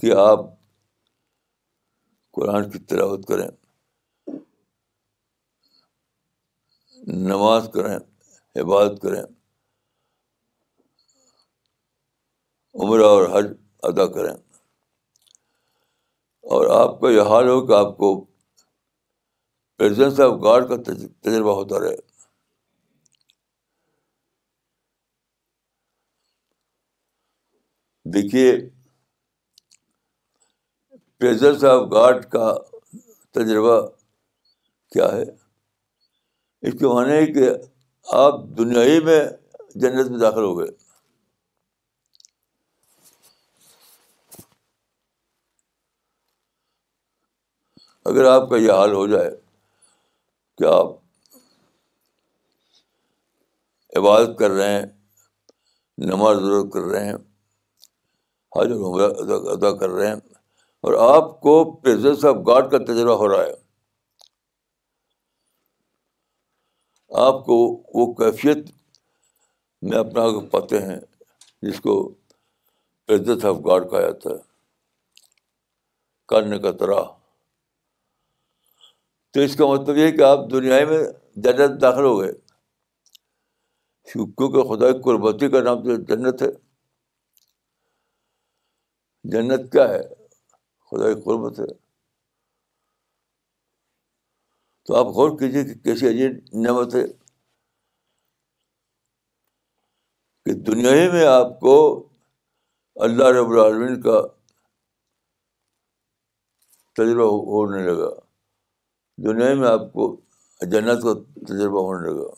[0.00, 0.44] کہ آپ
[2.38, 3.48] قرآن کی تلاوت کریں
[7.28, 7.96] نماز کریں
[8.62, 9.22] عبادت کریں
[12.74, 13.52] عمرہ اور حج
[13.88, 14.34] ادا کریں
[16.54, 18.08] اور آپ کا یہ حال ہو کہ آپ کو
[19.78, 21.96] پریزنس آف گاڈ کا تجربہ ہوتا رہے
[28.14, 28.52] دیکھیے
[31.20, 32.54] پریزنس آف گاڈ کا
[33.40, 33.80] تجربہ
[34.92, 35.22] کیا ہے
[36.62, 37.50] اس کے معنی ہے کہ
[38.24, 39.22] آپ دنیا میں
[39.82, 40.70] جنت میں داخل ہو گئے
[48.08, 49.30] اگر آپ کا یہ حال ہو جائے
[50.58, 50.90] کہ آپ
[53.98, 54.84] عبادت کر رہے ہیں
[56.10, 57.14] نماز ادا کر رہے ہیں
[58.56, 59.26] حاضر
[59.56, 60.14] ادا کر رہے ہیں
[60.90, 63.52] اور آپ کو پریزنس آف گاڈ کا تجربہ ہو رہا ہے
[67.26, 67.58] آپ کو
[67.98, 68.64] وہ کیفیت
[69.90, 71.00] میں اپنا پاتے ہیں
[71.68, 71.98] جس کو
[73.06, 74.44] پریزنس آف گاڈ کہا جاتا ہے
[76.34, 77.15] کرنے کا طرح
[79.36, 80.98] تو اس کا مطلب یہ کہ آپ دنیا میں
[81.46, 82.30] جنت داخل ہو گئے
[84.12, 86.48] کیونکہ خدا قربتی کا نام تو جنت ہے
[89.34, 91.66] جنت کیا ہے کی قربت ہے
[94.86, 97.06] تو آپ غور کیجیے کہ کیسی عجیب نعمت ہے
[100.44, 101.76] کہ دنیا ہی میں آپ کو
[103.08, 104.20] اللہ رب العالمین کا
[107.00, 108.10] تجربہ ہونے لگا
[109.24, 110.14] دنیا میں آپ کو
[110.70, 111.12] جنت کا
[111.48, 112.32] تجربہ ہونے لگا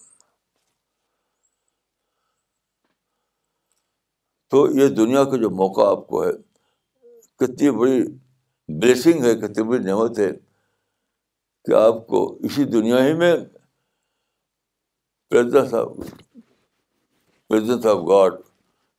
[4.51, 6.31] تو یہ دنیا کا جو موقع آپ کو ہے
[7.41, 8.01] کتنی بڑی
[8.81, 10.31] بلیسنگ ہے کتنی بڑی نعمت ہے
[11.65, 13.35] کہ آپ کو اسی دنیا ہی میں
[15.31, 15.75] پریزنس
[17.89, 18.41] آف گاڈ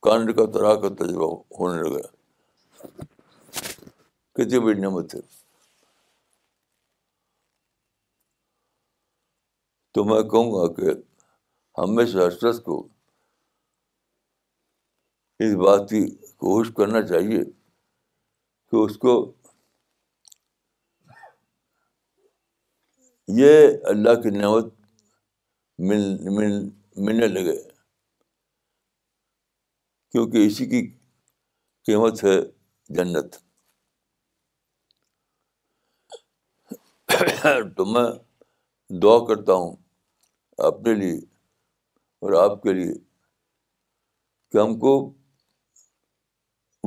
[0.02, 0.74] کانڈ کا کا طرح
[1.04, 2.08] تجربہ ہونے لگا
[4.34, 5.20] کتنی بڑی نعمت ہے
[9.94, 10.90] تو میں کہوں گا کہ
[11.80, 12.74] ہمیشہ کو
[15.44, 16.04] اس بات کی
[16.42, 17.42] کوشش کرنا چاہیے
[18.70, 19.14] کہ اس کو
[23.38, 24.72] یہ اللہ کی نعمت
[25.88, 26.04] مل
[26.36, 26.52] مل
[27.06, 27.56] ملنے لگے
[30.12, 30.86] کیونکہ اسی کی
[31.86, 32.36] قیمت ہے
[32.96, 33.36] جنت
[37.76, 38.10] تو میں
[39.02, 39.74] دعا کرتا ہوں
[40.68, 41.16] اپنے لیے
[42.22, 42.92] اور آپ کے لیے
[44.52, 44.92] کہ ہم کو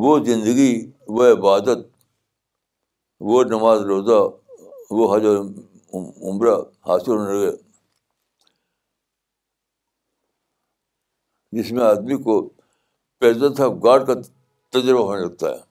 [0.03, 0.71] وہ زندگی
[1.15, 1.85] وہ عبادت
[3.29, 4.19] وہ نماز روزہ
[4.95, 5.37] وہ حضر
[6.29, 6.55] عمرہ
[6.87, 7.55] حاصل ہونے لگے
[11.57, 12.41] جس میں آدمی کو
[13.19, 14.13] پیزنس آف گاڈ کا
[14.73, 15.61] تجربہ ہونے لگتا ہے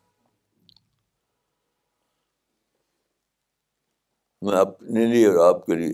[4.46, 5.92] میں اپنے لیے اور آپ کے لیے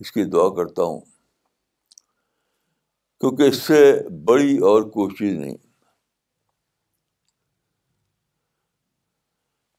[0.00, 1.00] اس کی دعا کرتا ہوں
[3.20, 3.82] کیونکہ اس سے
[4.28, 5.56] بڑی اور کوئی چیز نہیں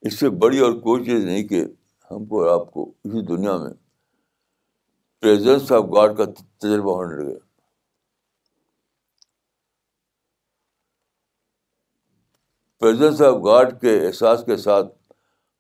[0.08, 1.64] اس سے بڑی اور کوئی چیز نہیں کہ
[2.12, 3.72] ہم کو اور آپ کو اسی دنیا میں
[5.22, 7.36] پریزنس آف گاڈ کا تجربہ ہونے لگے
[12.80, 14.94] پریزنس آف گاڈ کے احساس کے ساتھ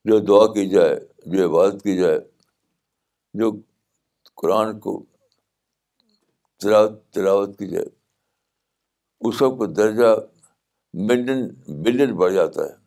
[0.09, 0.95] جو دعا کی جائے
[1.35, 2.17] جو عبادت کی جائے
[3.39, 3.51] جو
[4.41, 4.93] قرآن کو
[6.61, 7.85] تلاوت تلاوت کی جائے
[9.27, 10.15] اس وقت درجہ
[11.09, 11.47] ملین
[11.83, 12.83] بلین بڑھ جاتا ہے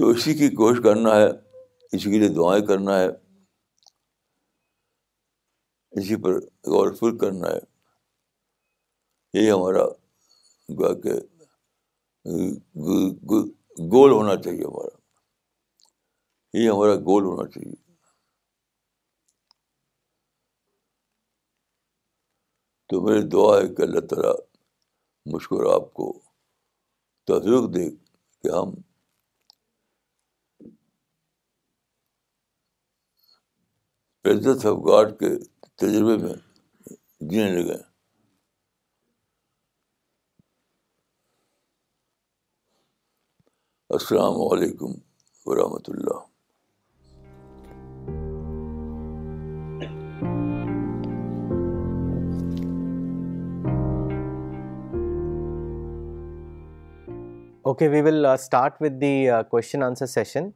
[0.00, 1.26] تو اسی کی کوشش کرنا ہے
[1.96, 3.06] اسی کے لیے دعائیں کرنا ہے
[6.00, 6.38] اسی پر
[6.72, 7.58] غور فل کرنا ہے
[9.38, 9.86] یہی ہمارا
[10.82, 11.18] گا کہ
[13.92, 14.96] گول ہونا چاہیے ہمارا
[16.58, 17.74] یہ ہمارا گول ہونا چاہیے
[22.88, 24.32] تو میری دعا ہے کہ اللہ تعالیٰ
[25.34, 26.06] مشکور آپ کو
[27.28, 27.88] تذرق دے
[28.42, 28.74] کہ ہم
[34.30, 35.34] عزت آف گارڈ کے
[35.82, 36.34] تجربے میں
[37.30, 37.82] جینے لگے
[43.94, 44.92] السلام علیکم
[45.46, 46.16] ورحمۃ اللہ
[57.62, 59.12] okay we will start with the
[59.50, 60.48] question answer session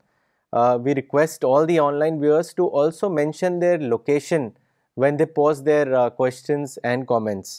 [0.85, 4.49] we request all the online viewers to also mention their location
[5.03, 7.59] when they post their and comments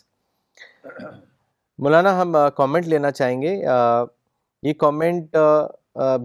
[1.84, 3.56] Maulana ہم کامنٹ لینا چاہیں گے
[4.64, 5.36] یہ کامنٹ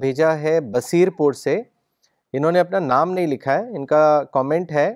[0.00, 4.00] بھیجا ہے بصیر پور سے انہوں نے اپنا نام نہیں لکھا ہے ان کا
[4.32, 4.92] کامنٹ ہے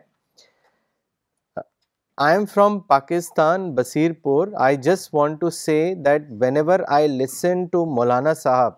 [2.25, 3.71] I M from Pakistan
[4.23, 6.27] Basirpur I just want to say that
[6.57, 8.73] whenever I listen to Maulana Sahab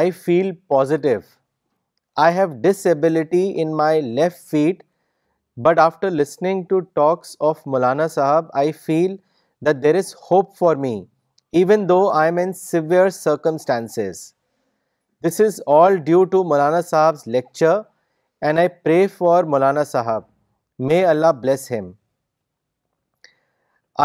[0.00, 1.18] I feel positive
[2.24, 2.46] I have
[2.86, 4.82] disability in my left feet
[5.66, 9.16] but after listening to talks of Maulana Sahab I feel
[9.66, 10.96] that there is hope for me
[11.58, 14.20] even though I mean severe circumstances
[15.24, 17.76] this is all due to Maulana Sahab lecture
[18.46, 20.22] and I pray for مولانا صاحب
[20.88, 21.90] مے اللہ bless ہم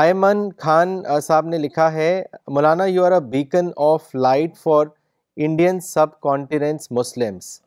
[0.03, 0.95] آئمن خان
[1.27, 2.11] صاحب نے لکھا ہے
[2.55, 4.85] Maulana you are a beacon of light for
[5.45, 5.79] Indian
[6.23, 7.59] subcontinents Muslims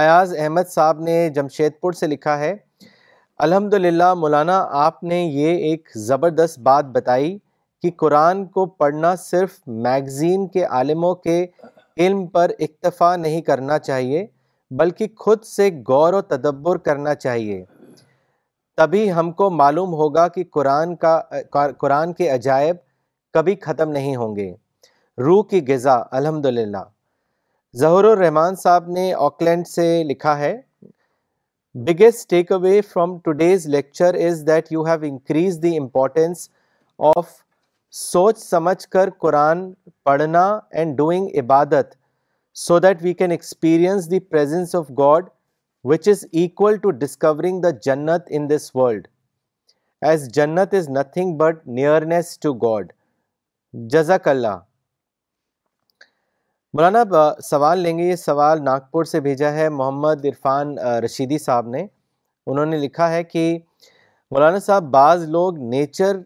[0.00, 2.54] Ayaz Ahmad Sahab نے جمشید پور سے لکھا ہے
[3.46, 7.36] الحمد للہ مولانا آپ نے یہ ایک زبردست بات بتائی
[7.84, 11.34] کہ قرآن کو پڑھنا صرف میگزین کے عالموں کے
[12.04, 14.24] علم پر اکتفا نہیں کرنا چاہیے
[14.78, 17.64] بلکہ خود سے غور و تدبر کرنا چاہیے
[18.76, 21.18] تبھی ہم کو معلوم ہوگا کہ قرآن کا
[21.78, 22.76] قرآن کے عجائب
[23.34, 24.50] کبھی ختم نہیں ہوں گے
[25.24, 26.82] روح کی غذا الحمد للہ
[27.80, 30.54] ظہور الرحمان صاحب نے آکلینڈ سے لکھا ہے
[31.92, 36.48] biggest takeaway from today's lecture is that you have increase the importance
[37.16, 37.42] of
[37.98, 39.60] سوچ سمجھ کر قرآن
[40.04, 40.42] پڑھنا
[40.72, 41.94] اینڈ ڈوئنگ عبادت
[42.58, 45.26] so that we can experience the presence of God
[45.90, 49.06] which is equal to discovering the Jannat in this world
[50.08, 52.92] as Jannat is nothing but nearness to God
[53.92, 54.58] جزاک اللہ
[56.76, 57.04] مولانا
[57.50, 61.86] سوال لیں گے یہ سوال ناگپور سے بھیجا ہے محمد عرفان رشیدی صاحب نے
[62.46, 63.50] انہوں نے لکھا ہے کہ
[64.30, 66.16] مولانا صاحب بعض لوگ نیچر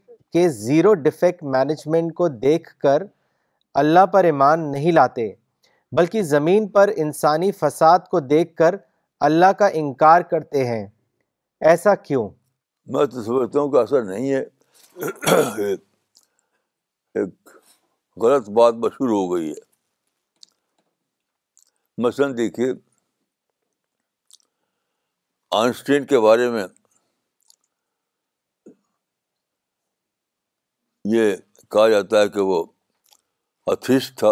[0.54, 3.02] زیرو ڈیفیکٹ مینجمنٹ کو دیکھ کر
[3.82, 5.32] اللہ پر ایمان نہیں لاتے
[5.96, 8.74] بلکہ زمین پر انسانی فساد کو دیکھ کر
[9.28, 10.86] اللہ کا انکار کرتے ہیں
[11.70, 12.28] ایسا کیوں
[12.92, 14.42] میں تو سمجھتا ہوں کہ نہیں ہے
[17.20, 17.48] ایک
[18.22, 19.54] غلط بات مشہور ہو گئی ہے
[22.02, 22.68] مثلاً دیکھیے
[26.08, 26.66] کے بارے میں
[31.10, 31.30] یہ
[31.72, 32.56] کہا جاتا ہے کہ وہ
[33.72, 34.30] اتھیس تھا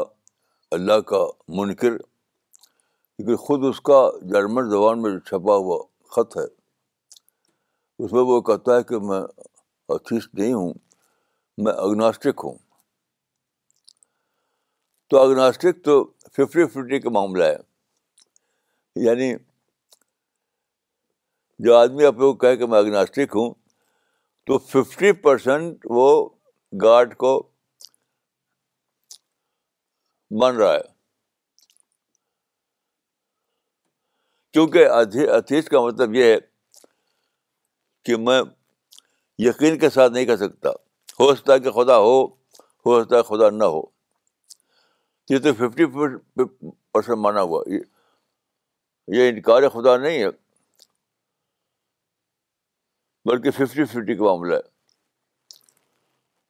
[0.77, 1.19] اللہ کا
[1.59, 4.01] منکر لیکن خود اس کا
[4.33, 5.79] جرمن زبان میں جو چھپا ہوا
[6.17, 6.45] خط ہے
[8.05, 9.21] اس میں وہ کہتا ہے کہ میں
[9.97, 10.73] اتھیس نہیں ہوں
[11.65, 12.59] میں اگناسٹک ہوں
[15.11, 15.95] تو اگناسٹک تو
[16.37, 19.35] ففٹی ففٹی کا معاملہ ہے یعنی
[21.67, 23.53] جو آدمی کو کہے کہ میں اگناسٹک ہوں
[24.51, 26.09] تو ففٹی پرسینٹ وہ
[26.83, 27.37] گارڈ کو
[30.41, 30.81] من رہا ہے
[34.53, 34.89] کیونکہ
[35.37, 36.37] عتیش کا مطلب یہ ہے
[38.05, 38.41] کہ میں
[39.45, 40.71] یقین کے ساتھ نہیں کر سکتا
[41.21, 42.23] ہو سکتا ہے کہ خدا ہو
[42.87, 43.83] ہو سکتا ہے خدا نہ ہو
[45.31, 47.63] یہ تو ففٹی پرسینٹ مانا ہوا
[49.17, 50.29] یہ انکار خدا نہیں ہے
[53.31, 54.75] بلکہ ففٹی ففٹی کا معاملہ ہے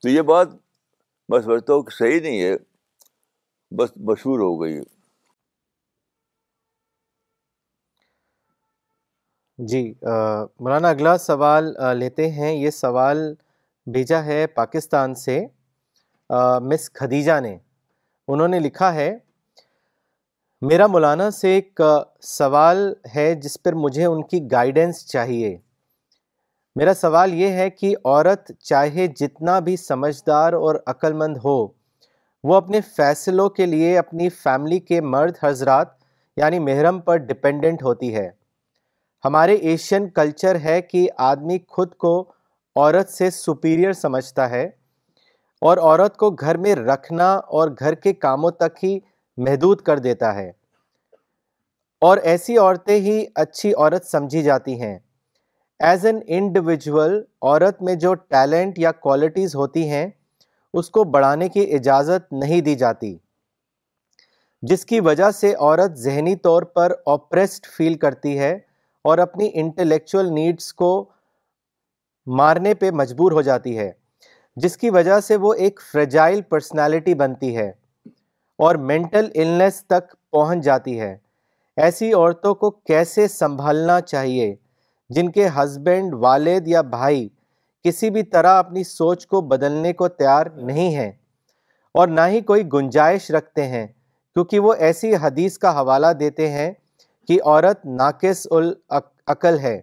[0.06, 0.48] تو یہ بات
[1.28, 2.52] میں سمجھتا ہوں کہ صحیح نہیں ہے
[3.76, 4.78] بس مشہور ہو گئی
[9.72, 9.80] جی
[10.64, 13.22] مولانا اگلا سوال لیتے ہیں یہ سوال
[13.96, 15.38] بھیجا ہے پاکستان سے
[16.68, 17.56] مس خدیجہ نے
[18.28, 19.10] انہوں نے لکھا ہے
[20.70, 21.80] میرا مولانا سے ایک
[22.38, 25.56] سوال ہے جس پر مجھے ان کی گائیڈنس چاہیے
[26.78, 30.74] میرا سوال یہ ہے کہ عورت چاہے جتنا بھی سمجھدار اور
[31.20, 31.54] مند ہو
[32.48, 35.94] وہ اپنے فیصلوں کے لیے اپنی فیملی کے مرد حضرات
[36.36, 38.28] یعنی محرم پر ڈپینڈنٹ ہوتی ہے
[39.24, 44.64] ہمارے ایشین کلچر ہے کہ آدمی خود کو عورت سے سپیریئر سمجھتا ہے
[45.68, 48.98] اور عورت کو گھر میں رکھنا اور گھر کے کاموں تک ہی
[49.46, 50.50] محدود کر دیتا ہے
[52.10, 54.96] اور ایسی عورتیں ہی اچھی عورت سمجھی جاتی ہیں
[55.84, 57.14] ایز این انڈیویجول
[57.46, 60.06] عورت میں جو ٹیلنٹ یا کوالٹیز ہوتی ہیں
[60.80, 63.12] اس کو بڑھانے کی اجازت نہیں دی جاتی
[64.70, 68.52] جس کی وجہ سے عورت ذہنی طور پر اپریسڈ فیل کرتی ہے
[69.08, 70.88] اور اپنی انٹلیکچوئل نیڈس کو
[72.38, 73.90] مارنے پہ مجبور ہو جاتی ہے
[74.64, 77.68] جس کی وجہ سے وہ ایک فریجائل پرسنالٹی بنتی ہے
[78.66, 81.16] اور مینٹل النس تک پہنچ جاتی ہے
[81.84, 84.54] ایسی عورتوں کو کیسے سنبھالنا چاہیے
[85.14, 87.28] جن کے ہسبینڈ والد یا بھائی
[87.84, 91.10] کسی بھی طرح اپنی سوچ کو بدلنے کو تیار نہیں ہیں
[91.98, 93.86] اور نہ ہی کوئی گنجائش رکھتے ہیں
[94.34, 96.70] کیونکہ وہ ایسی حدیث کا حوالہ دیتے ہیں
[97.28, 99.80] کہ عورت ناقص العقل ہے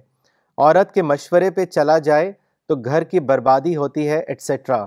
[0.58, 2.32] عورت کے مشورے پہ چلا جائے
[2.68, 4.86] تو گھر کی بربادی ہوتی ہے ایٹسٹرا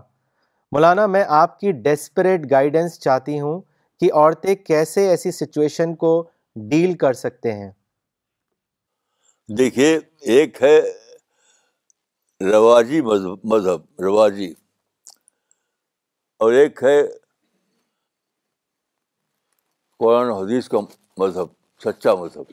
[0.72, 3.60] مولانا میں آپ کی ڈیسپریٹ گائیڈنس چاہتی ہوں
[4.00, 6.18] کہ عورتیں کیسے ایسی سچویشن کو
[6.68, 7.70] ڈیل کر سکتے ہیں
[9.58, 9.98] دیکھیے
[10.34, 10.76] ایک ہے
[12.50, 14.48] رواجی مذہب مذہب رواجی
[16.42, 17.00] اور ایک ہے
[19.98, 20.78] قرآن حدیث کا
[21.18, 21.46] مذہب
[21.84, 22.50] سچا مذہب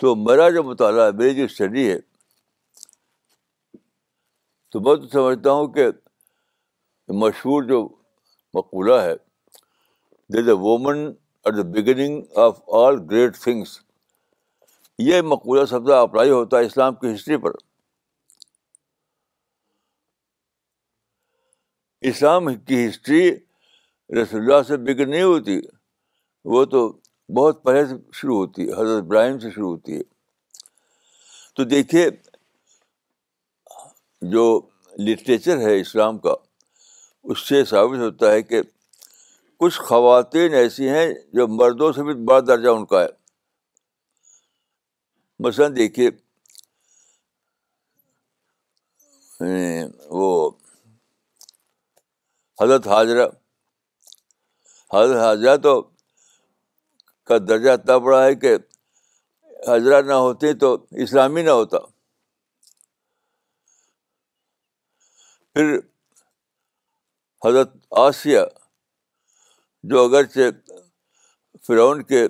[0.00, 1.98] تو میرا جو مطالعہ ہے میری جو اسٹڈی ہے
[4.72, 5.88] تو میں تو سمجھتا ہوں کہ
[7.22, 7.86] مشہور جو
[8.54, 9.14] مقولہ ہے
[10.34, 11.08] they the woman
[11.50, 13.78] at the beginning of all great things
[15.02, 17.52] یہ مقبولہ سبزہ اپلائی ہوتا ہے اسلام کی ہسٹری پر
[22.10, 23.24] اسلام کی ہسٹری
[24.20, 25.58] رسول اللہ سے بگن نہیں ہوتی
[26.54, 26.88] وہ تو
[27.36, 30.02] بہت پہلے سے شروع ہوتی ہے حضرت ابراہیم سے شروع ہوتی ہے
[31.56, 32.08] تو دیکھیے
[34.32, 34.44] جو
[35.08, 36.34] لٹریچر ہے اسلام کا
[37.30, 38.60] اس سے ثابت ہوتا ہے کہ
[39.60, 41.06] کچھ خواتین ایسی ہیں
[41.36, 43.08] جو مردوں سے بھی بڑا درجہ ان کا ہے
[45.46, 46.08] مثلاً دیکھیے
[50.20, 50.30] وہ
[52.62, 53.26] حضرت حاضرہ
[54.94, 55.80] حضرت حاضرہ تو
[57.28, 58.54] کا درجہ اتنا بڑا ہے کہ
[59.68, 60.72] حضرہ نہ ہوتی تو
[61.06, 61.78] اسلامی نہ ہوتا
[65.54, 65.74] پھر
[67.46, 68.38] حضرت آسیہ
[69.88, 70.48] جو اگرچہ
[71.66, 72.26] فرعون کے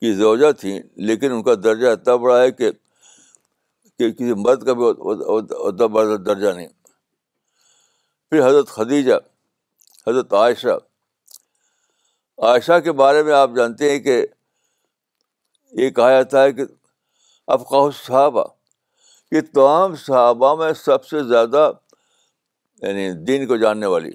[0.00, 0.78] کی زوجہ تھیں
[1.08, 2.70] لیکن ان کا درجہ اتنا بڑا ہے کہ
[3.98, 6.68] کہ کسی مرد کا بھی اتنا بڑا درجہ نہیں
[8.30, 9.14] پھر حضرت خدیجہ
[10.06, 10.78] حضرت عائشہ
[12.48, 14.24] عائشہ کے بارے میں آپ جانتے ہیں کہ
[15.80, 16.64] یہ کہا جاتا ہے کہ
[17.56, 18.44] افقاح صحابہ
[19.34, 21.70] یہ تمام صحابہ میں سب سے زیادہ
[22.82, 24.10] یعنی دین کو جاننے والی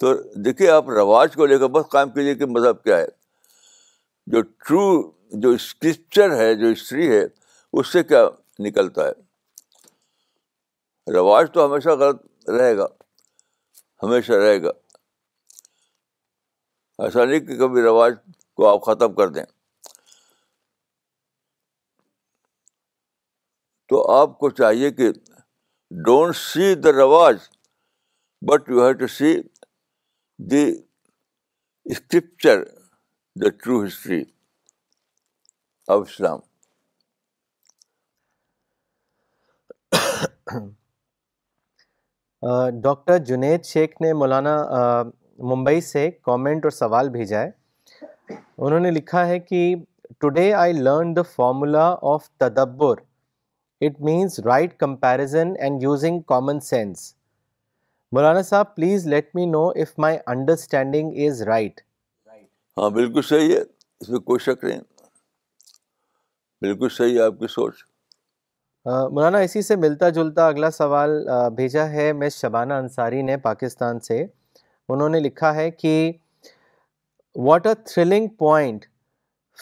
[0.00, 0.12] تو
[0.44, 3.06] دیکھیے آپ رواج کو لے کر بس قائم کیجیے کہ مذہب کیا ہے
[4.32, 4.84] جو ٹرو
[5.42, 7.24] جو اسکرپچر ہے جو ہسٹری ہے
[7.72, 8.26] اس سے کیا
[8.66, 9.12] نکلتا ہے
[11.14, 12.86] رواج تو ہمیشہ غلط رہے گا
[14.02, 14.70] ہمیشہ رہے گا
[17.04, 18.14] ایسا نہیں کہ کبھی رواج
[18.56, 19.42] کو آپ ختم کر دیں
[23.88, 25.10] تو آپ کو چاہیے کہ
[26.06, 27.36] don't see the riwaj
[28.48, 29.32] but you have to see
[30.50, 30.62] the
[31.92, 32.62] scripture
[33.42, 34.22] the true history
[35.92, 36.40] of Islam
[42.82, 44.56] doctor Junaid Shaikh نے مولانا
[45.54, 49.70] ممبئی سے کامنٹ اور سوال بھیجا ہے انہوں نے لکھا ہے کہ
[50.20, 53.08] today I learn the formula of تدبر
[53.88, 57.02] it means right comparison and using common sense
[58.12, 61.80] Maulana Sahab please let me know if my understanding is right
[62.78, 63.60] ہاں بالکل صحیح ہے
[64.00, 64.80] اس میں کوئی شک نہیں
[66.62, 67.82] بالکل صحیح ہے آپ کی سوچ
[68.86, 71.10] مولانا اسی سے ملتا جلتا اگلا سوال
[71.56, 74.24] بھیجا ہے میں شبانہ انصاری نے پاکستان سے
[74.88, 76.10] انہوں نے لکھا ہے کہ
[77.46, 78.84] what a thrilling point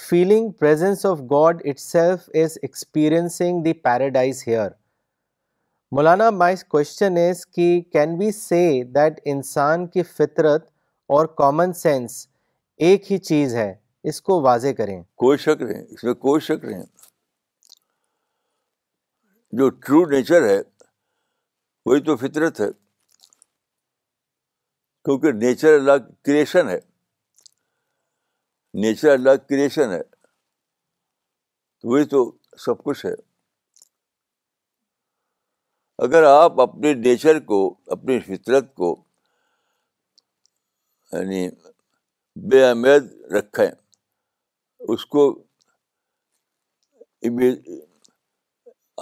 [0.06, 4.68] feeling presence of God itself is experiencing the paradise here
[5.96, 6.28] Maulana
[6.70, 8.62] question is کہ کین وی سے
[8.94, 10.66] دیٹ انسان کی فطرت
[11.16, 12.26] اور کامن سینس
[12.88, 13.72] ایک ہی چیز ہے
[14.10, 16.82] اس کو واضح کریں کوئی شک نہیں اس میں کوئی شک نہیں
[19.60, 20.58] جو ٹرو نیچر ہے
[21.86, 22.70] وہی تو فطرت ہے
[25.04, 26.78] کیونکہ نیچر اللہ کریشن ہے
[28.82, 32.20] نیچر اللہ کریشن ہے تو وہی تو
[32.64, 33.12] سب کچھ ہے
[36.06, 37.58] اگر آپ اپنے نیچر کو
[37.96, 38.90] اپنی فطرت کو
[41.12, 41.40] یعنی
[42.50, 43.66] بے اہمیت رکھیں
[44.94, 45.24] اس کو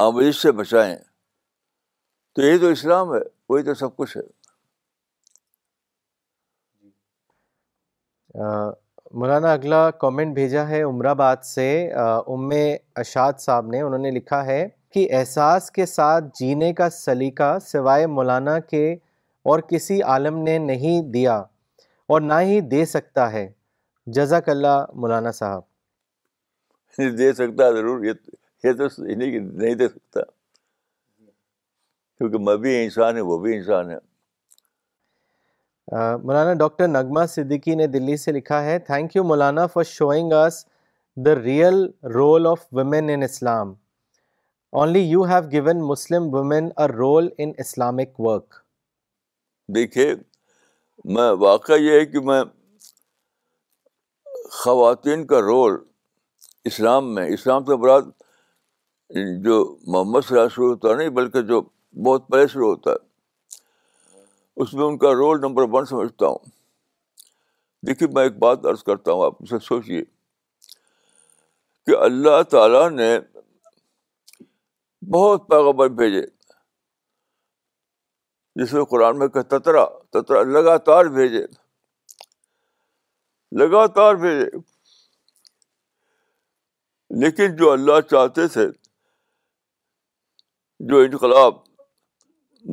[0.06, 0.96] آمریش سے بچائیں
[2.34, 4.22] تو یہی تو اسلام ہے وہی تو سب کچھ ہے
[6.82, 6.90] جی۔
[9.20, 10.80] مولانا اگلا کامنٹ بھیجا ہے
[11.44, 11.92] سے
[12.32, 12.50] ام
[13.02, 18.06] اشاد صاحب نے انہوں نے لکھا ہے کہ احساس کے ساتھ جینے کا سلیقہ سوائے
[18.16, 18.92] مولانا کے
[19.50, 21.36] اور کسی عالم نے نہیں دیا
[22.12, 23.46] اور نہ ہی دے سکتا ہے
[24.18, 25.62] جزاک اللہ مولانا صاحب
[27.18, 30.20] دے سکتا ضرور یہ تو نہیں دے سکتا
[32.18, 33.96] کیونکہ میں بھی انسان ہے وہ بھی انسان ہے
[35.92, 40.64] مولانا ڈاکٹر نغمہ صدیقی نے دلی سے لکھا ہے thank you Maulana for showing us
[41.26, 41.74] the real
[42.14, 43.72] role of women in Islam
[44.80, 48.54] only you have given Muslim women a role in Islamic work
[49.74, 50.10] دیکھیے
[51.16, 52.42] میں واقع یہ ہے کہ میں
[54.64, 55.76] خواتین کا رول
[56.70, 58.10] اسلام میں اسلام سے براد
[59.44, 61.60] جو محمد سے نہیں بلکہ جو
[62.06, 63.05] بہت پہلے شروع ہوتا ہے
[64.62, 66.50] اس میں ان کا رول نمبر ون سمجھتا ہوں
[67.86, 70.02] دیکھیے میں ایک بات عرض کرتا ہوں آپ اسے سوچیے
[71.86, 73.08] کہ اللہ تعالیٰ نے
[75.14, 76.22] بہت پیغمبر بھیجے
[78.62, 81.44] جس میں قرآن میں کہ تترا تترا لگاتار بھیجے
[83.64, 84.44] لگاتار بھیجے
[87.24, 88.66] لیکن جو اللہ چاہتے تھے
[90.88, 91.65] جو انقلاب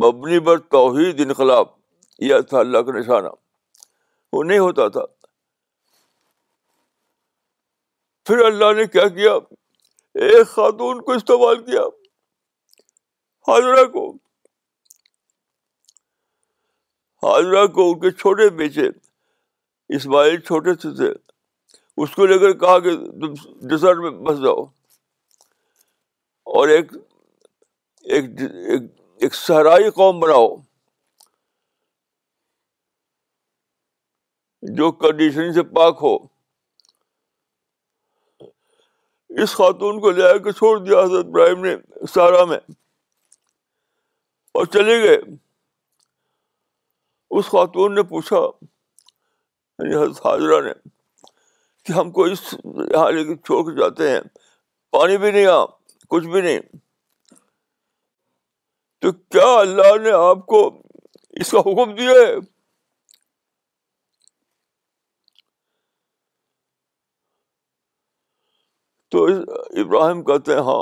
[0.02, 1.68] مبنی پر توحید انقلاب
[2.28, 3.28] یہ تھا اللہ کا نشانہ
[4.34, 5.06] وہ نہیں ہوتا تھا
[8.26, 9.34] پھر اللہ نے کیا کیا
[10.28, 11.82] ایک خاتون کو استعمال کیا
[13.48, 14.06] حاضرہ کو
[17.28, 18.88] حاضرہ کو ان کے چھوٹے بیچے
[19.98, 21.12] اسماعیل چھوٹے سے تھے
[22.04, 23.34] اس کو لے کر کہا کہ تم
[23.70, 24.64] ڈیزرٹ میں بس جاؤ
[26.58, 26.92] اور ایک
[28.16, 28.30] ایک
[29.24, 30.48] ایک صحرائی قوم بناؤ
[34.78, 36.14] جو کنڈیشن سے پاک ہو
[39.44, 41.76] اس خاتون کو لے کے چھوڑ دیا حضرت ابراہیم نے
[42.14, 42.58] سہارا میں
[44.58, 45.16] اور چلے گئے
[47.38, 50.74] اس خاتون نے پوچھا یعنی حضرت حاضرہ نے
[51.86, 54.22] کہ ہم کو اس یہاں لے کے چھوڑ کے جاتے ہیں
[54.98, 55.66] پانی بھی نہیں آ ہاں،
[56.10, 56.82] کچھ بھی نہیں
[59.04, 60.60] تو کیا اللہ نے آپ کو
[61.44, 62.34] اس کا حکم دیا ہے
[69.16, 69.24] تو
[69.84, 70.82] ابراہیم کہتے ہیں ہاں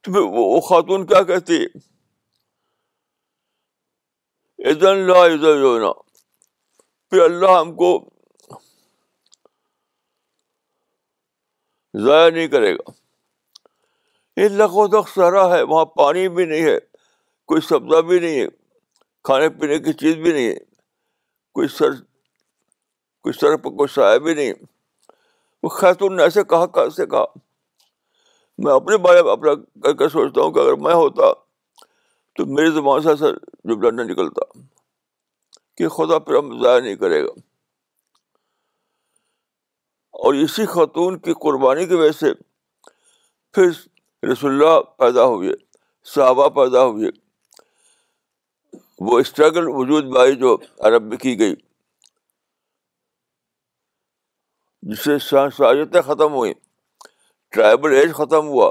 [0.00, 1.62] تو پھر وہ خاتون کیا کہتی
[4.70, 5.92] ادن لا ادھر جونا
[7.10, 7.92] پھر اللہ ہم کو
[12.06, 12.99] ضائع نہیں کرے گا
[14.48, 16.78] لکھوں تک سہرا ہے وہاں پانی بھی نہیں ہے
[17.48, 18.46] کوئی سبزہ بھی نہیں ہے
[19.24, 20.54] کھانے پینے کی چیز بھی نہیں ہے
[21.54, 24.68] کوئی سر کوئی سر پر کوئی سایہ بھی نہیں ہے
[25.62, 27.24] وہ خیتون نے ایسے کہا کیسے کہا
[28.64, 31.32] میں اپنے بارے میں اپنا کر کے سوچتا ہوں کہ اگر میں ہوتا
[32.36, 33.32] تو میری زبان سے
[33.90, 34.44] نہ نکلتا
[35.76, 37.32] کہ خدا پھر ہم ضائع نہیں کرے گا
[40.24, 42.32] اور اسی خاتون کی قربانی کی وجہ سے
[43.54, 43.70] پھر
[44.26, 45.52] رسول اللہ پیدا ہوئے
[46.14, 47.10] صحابہ پیدا ہوئے
[49.08, 50.56] وہ اسٹرگل وجود بائی جو
[50.88, 51.54] عرب میں کی گئی
[54.90, 56.52] جس سے شاہیتیں ختم ہوئیں
[57.54, 58.70] ٹرائبل ایج ختم ہوا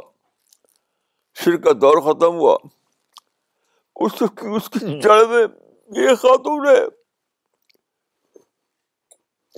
[1.44, 2.58] شرک کا دور ختم ہوا
[4.06, 4.26] اس کی
[4.56, 5.46] اس کی جڑ میں
[6.02, 6.80] یہ خاتون ہے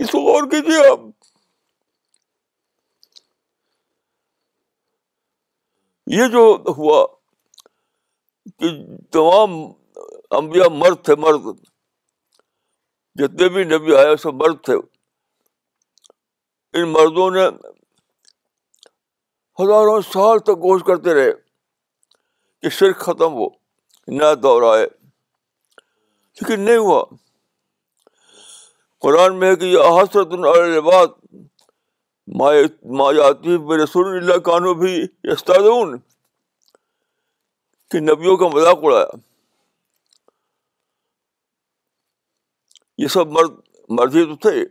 [0.04, 1.00] اس کو غور کیجیے آپ
[6.14, 6.40] یہ جو
[6.78, 7.06] ہوا
[8.60, 8.70] کہ
[9.16, 9.52] تمام
[10.38, 11.44] امبیا مرد تھے مرد
[13.20, 14.74] جتنے بھی نبی آئے سب مرد تھے
[16.80, 17.46] ان مردوں نے
[19.60, 21.32] ہزاروں سال تک گوشت کرتے رہے
[22.62, 23.48] کہ شرک ختم ہو
[24.18, 27.04] نیا دور آئے لیکن نہیں ہوا
[29.06, 31.18] قرآن میں ہے کہ یہ حسرت الباد
[32.38, 35.06] مایاتی رسول اللہ کانو بھی
[37.92, 39.06] کہ نبیوں کا مذاق اڑایا
[43.04, 43.52] یہ سب مرد
[44.00, 44.64] مرضی تو تھے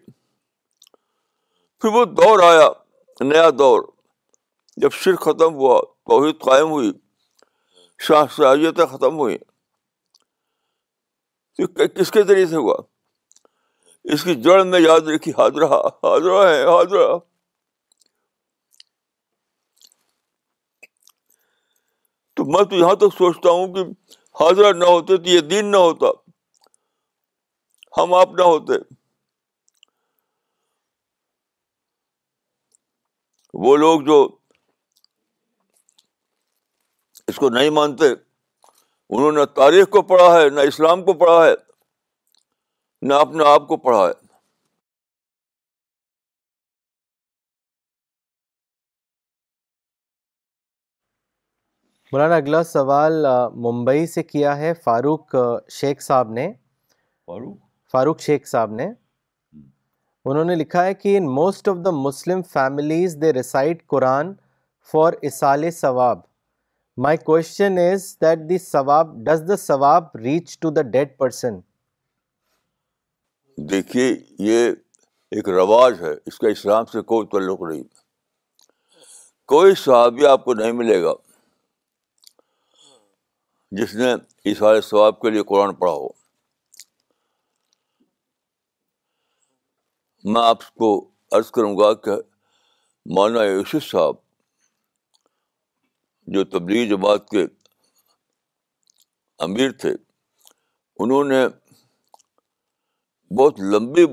[1.80, 2.68] پھر وہ دور آیا
[3.28, 3.82] نیا دور
[4.82, 5.80] جب شر ختم ہوا
[6.10, 6.92] توحید قائم ہوئی
[8.06, 9.36] شاہ شاہیتیں ختم ہوئی
[11.56, 12.76] تو کس کے ذریعے سے ہوا
[14.12, 17.08] اس کی جڑ میں یاد رکھی حاضرہ حاضرہ ہے حاضرہ
[22.40, 23.82] تو میں تو یہاں تک سوچتا ہوں کہ
[24.40, 26.06] حاضرہ نہ ہوتے تو یہ دین نہ ہوتا
[27.96, 28.74] ہم آپ نہ ہوتے
[33.64, 34.16] وہ لوگ جو
[37.28, 41.52] اس کو نہیں مانتے انہوں نے تاریخ کو پڑھا ہے نہ اسلام کو پڑھا ہے
[43.08, 44.19] نہ اپنے آپ کو پڑھا ہے
[52.12, 53.24] مولانا اگلا سوال
[53.64, 55.34] ممبئی سے کیا ہے فاروق
[55.72, 56.46] شیخ صاحب نے
[57.26, 57.56] فاروق
[57.92, 58.86] فاروق شیخ صاحب نے
[60.30, 64.32] انہوں نے لکھا ہے کہ in most of the Muslim families they recite Quran
[64.92, 66.18] for اصال ثواب
[67.06, 71.60] my question is that the sawab does the ثواب reach to the dead person
[73.70, 74.10] دیکھیے
[74.50, 74.68] یہ
[75.36, 77.82] ایک رواج ہے اس کا اسلام سے کوئی تعلق نہیں
[79.54, 81.12] کوئی صحابی آپ کو نہیں ملے گا
[83.78, 84.12] جس نے
[84.50, 86.08] اشار ثواب کے لیے قرآن پڑھا ہو
[90.32, 90.88] میں آپ کو
[91.36, 92.12] عرض کروں گا کہ
[93.16, 94.16] مولانا یوسف صاحب
[96.34, 97.44] جو تبلیغ جماعت کے
[99.44, 99.92] امیر تھے
[101.02, 101.46] انہوں نے
[103.38, 104.04] بہت لمبی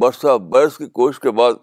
[0.00, 1.54] برسہ برس کی کوشش کے بعد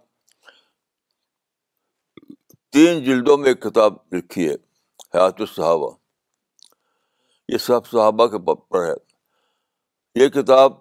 [2.74, 4.56] تین جلدوں میں ایک کتاب لکھی ہے
[5.14, 5.90] حیات الصحابہ
[7.52, 8.94] یہ سب صحابہ کے پر ہے
[10.22, 10.74] یہ کتاب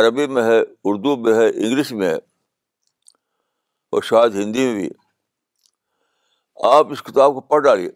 [0.00, 0.58] عربی میں ہے
[0.90, 2.16] اردو میں ہے انگلش میں ہے
[3.94, 7.88] اور شاید ہندی میں بھی ہے آپ اس کتاب کو پڑھ ڈالیے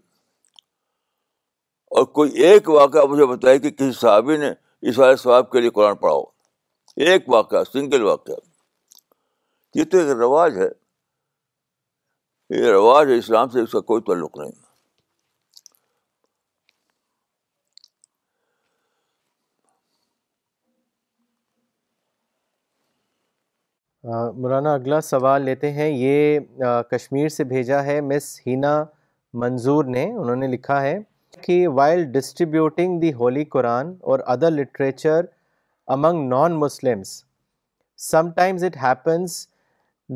[1.98, 4.50] اور کوئی ایک واقعہ مجھے بتائے کہ کسی صحابی نے
[4.90, 6.22] اس والے صحاب کے لیے قرآن پڑھاؤ
[7.06, 8.34] ایک واقعہ سنگل واقعہ
[9.78, 10.68] یہ تو ایک رواج ہے
[12.60, 14.59] یہ رواج ہے اسلام سے اس کا کوئی تعلق نہیں
[24.04, 28.82] مولانا اگلا سوال لیتے ہیں یہ کشمیر سے بھیجا ہے مس ہینا
[29.42, 30.96] منظور نے انہوں نے لکھا ہے
[31.42, 35.24] کہ while distributing the holy Quran اور other literature
[35.96, 39.36] among non Muslims times it happens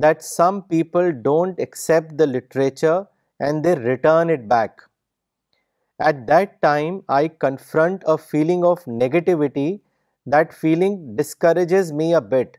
[0.02, 3.00] that some people don't accept the literature
[3.44, 4.80] and they return it back
[6.06, 9.70] at that time I confront a feeling of negativity
[10.32, 12.56] that feeling discourages me a bit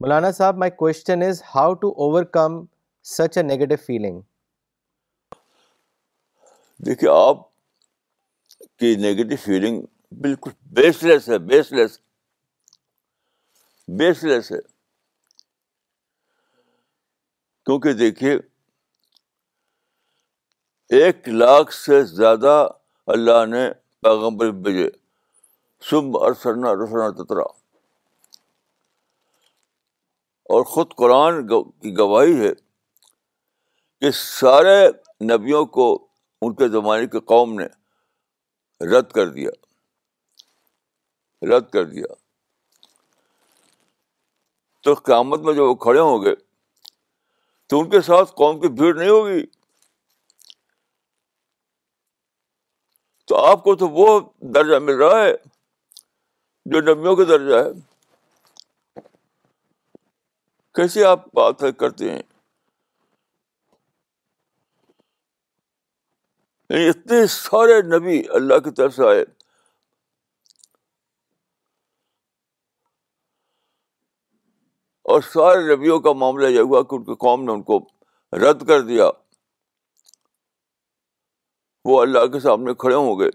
[0.00, 1.88] Maulana Sahab my question is how to
[2.36, 2.60] overcome
[3.16, 4.20] such a negative feeling
[6.86, 7.38] دیکھیے آپ
[8.80, 9.80] کی negative feeling
[10.22, 11.98] بالکل بیس لیس ہے بیس لیس
[13.98, 14.58] بیس لیس ہے
[17.66, 18.34] کیونکہ دیکھیے
[21.02, 22.56] ایک لاکھ سے زیادہ
[23.14, 23.68] اللہ نے
[24.02, 24.88] پیغمبر بھیجے
[26.42, 27.44] سرنا رسنا تترا
[30.54, 32.52] اور خود قرآن کی گواہی ہے
[34.00, 34.76] کہ سارے
[35.32, 35.86] نبیوں کو
[36.44, 37.66] ان کے زمانے کے قوم نے
[38.90, 39.50] رد کر دیا
[41.52, 42.12] رد کر دیا
[44.84, 46.34] تو قیامت میں جب وہ کھڑے ہوں گے
[47.68, 49.42] تو ان کے ساتھ قوم کی بھیڑ نہیں ہوگی
[53.28, 54.08] تو آپ کو تو وہ
[54.54, 55.32] درجہ مل رہا ہے
[56.74, 57.70] جو نبیوں کا درجہ ہے
[60.76, 62.20] کیسے آپ بات کرتے ہیں
[66.70, 69.22] یعنی اتنے سارے نبی اللہ کی طرف سے آئے
[75.14, 77.78] اور سارے نبیوں کا معاملہ یہ ہوا کہ ان کے قوم نے ان کو
[78.42, 79.08] رد کر دیا
[81.90, 83.30] وہ اللہ کے سامنے کھڑے ہو گئے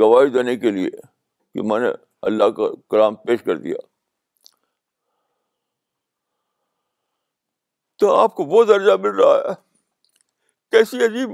[0.00, 1.90] گواہی دینے کے لیے کہ میں نے
[2.30, 3.76] اللہ کا کلام پیش کر دیا
[7.98, 9.54] تو آپ کو وہ درجہ مل رہا ہے
[10.70, 11.30] کیسی عجیب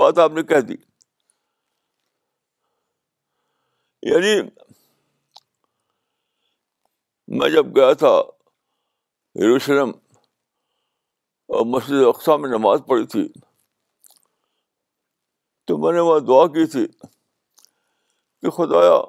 [0.00, 0.74] بات آپ نے کہہ دی
[4.10, 4.34] یعنی
[7.38, 8.12] میں جب گیا تھا
[9.42, 9.90] یروشلم
[11.56, 13.26] اور مسجد اقسام میں نماز پڑھی تھی
[15.66, 16.86] تو میں نے وہاں دعا کی تھی
[18.42, 19.00] کہ خدایا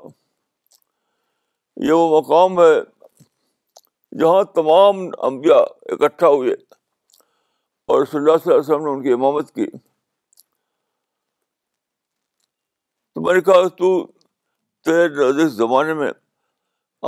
[1.88, 2.74] یہ وہ مقام ہے
[4.18, 5.62] جہاں تمام انبیاء
[5.94, 6.54] اکٹھا ہوئے
[7.86, 9.66] اور رسول اللہ صلی وسلم نے ان کی امامت کی
[13.14, 13.92] تو میں نے کہا تو
[14.88, 16.12] نزدیک زمانے میں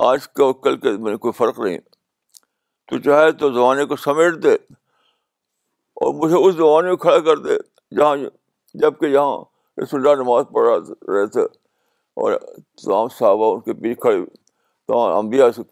[0.08, 1.78] آج کا کل کے میں کوئی فرق نہیں
[2.89, 4.54] تو چاہے تو زمانے کو سمیٹ دے
[6.06, 7.58] اور مجھے اس زمانے میں کھڑا کر دے
[7.97, 8.16] جہاں
[8.82, 9.38] جب کہ یہاں
[9.82, 11.41] رسول اللہ نماز پڑھ رہے تھے
[12.22, 12.34] اور
[12.84, 14.38] تمام صحابہ ان کے پیچھے کھڑے ہوئے
[14.88, 15.64] تمام امبیا سے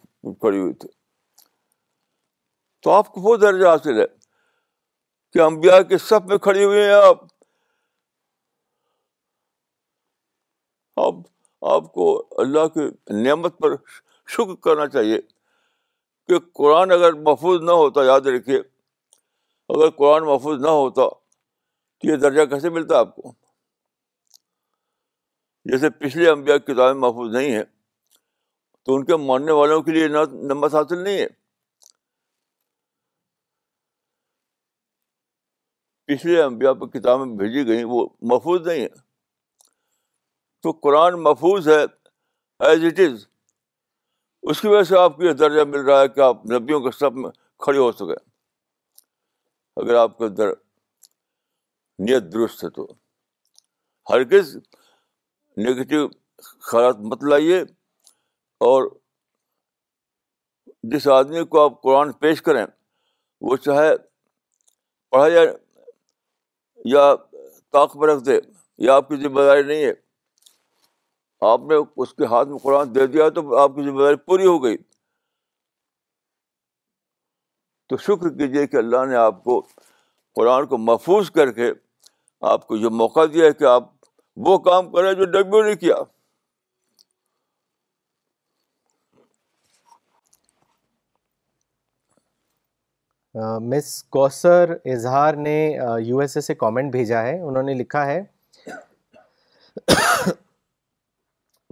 [0.41, 0.89] کھڑی ہوئی تھی
[2.81, 4.05] تو آپ کو وہ درجہ حاصل ہے
[5.33, 7.23] کہ امبیا کے سب میں کھڑے ہوئے ہیں آپ
[11.01, 11.19] اب
[11.71, 12.05] آپ کو
[12.41, 12.81] اللہ کی
[13.23, 13.75] نعمت پر
[14.35, 15.19] شکر کرنا چاہیے
[16.27, 18.57] کہ قرآن اگر محفوظ نہ ہوتا یاد رکھیے
[19.75, 23.31] اگر قرآن محفوظ نہ ہوتا تو یہ درجہ کیسے ملتا آپ کو
[25.71, 27.63] جیسے پچھلے امبیا کی کتابیں محفوظ نہیں ہیں
[28.85, 30.07] تو ان کے ماننے والوں کے لیے
[30.51, 31.27] نمبر حاصل نہیں ہے
[36.09, 38.87] پچھلے انبیاء پر کتابیں بھیجی گئیں وہ محفوظ نہیں ہیں
[40.63, 41.79] تو قرآن محفوظ ہے
[42.67, 43.25] ایز اٹ از
[44.51, 46.91] اس کی وجہ سے آپ کو یہ درجہ مل رہا ہے کہ آپ نبیوں کے
[46.99, 47.29] سب میں
[47.65, 48.17] کھڑے ہو سکے
[49.83, 50.51] اگر آپ کے در
[52.07, 52.87] نیت درست ہے تو
[54.09, 54.55] ہر کس
[55.67, 56.07] نگیٹو
[56.71, 57.61] خیالات مت لائیے
[58.71, 58.89] اور
[60.91, 62.65] جس آدمی کو آپ قرآن پیش کریں
[63.49, 63.95] وہ چاہے
[65.11, 65.47] پڑھا جائے
[66.85, 67.13] یا
[67.73, 68.37] طاق پر رکھ دے
[68.85, 69.91] یا آپ کی ذمہ داری نہیں ہے
[71.51, 74.45] آپ نے اس کے ہاتھ میں قرآن دے دیا تو آپ کی ذمہ داری پوری
[74.45, 74.77] ہو گئی
[77.89, 79.59] تو شکر کیجیے کہ اللہ نے آپ کو
[80.35, 81.71] قرآن کو محفوظ کر کے
[82.49, 83.89] آپ کو یہ موقع دیا ہے کہ آپ
[84.45, 85.95] وہ کام کریں جو ڈبیو نے کیا
[93.33, 95.57] مس کوسر اظہار نے
[96.05, 98.19] یو ایس اے سے کامنٹ بھیجا ہے انہوں نے لکھا ہے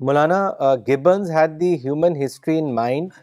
[0.08, 0.42] Maulana
[0.88, 3.14] Gibbons had the human history in mind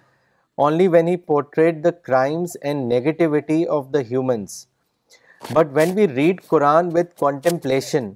[0.64, 4.66] only when he portrait the crimes and negativity of the humans
[5.53, 8.11] but when we read Quran with contemplation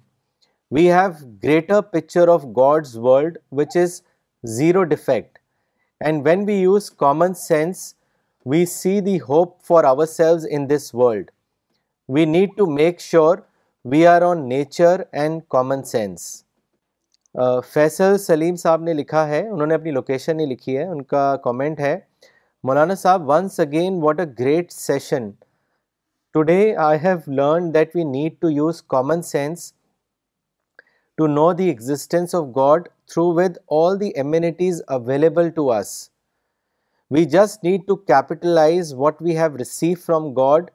[0.77, 1.11] we have
[1.45, 4.01] greater picture of God's world which is
[4.57, 5.39] zero defect
[6.05, 7.93] and when we use common sense
[8.51, 11.31] we see the hope for ourselves in this world
[12.15, 13.39] we need to make sure
[13.93, 16.21] we are on nature and common sense
[17.73, 21.25] Faisal Saleem Sahab نے لکھا ہے انہوں نے اپنی location نہیں لکھی ہے ان کا
[21.45, 21.99] کومنٹ ہے
[22.69, 25.29] Maulana Sahab once again what a great session
[26.33, 29.73] today I have learn that we need to use common sense
[31.17, 35.97] to know the existence of God through with all the amenities available to us
[37.15, 40.71] we just need to capitalise what we have receive from God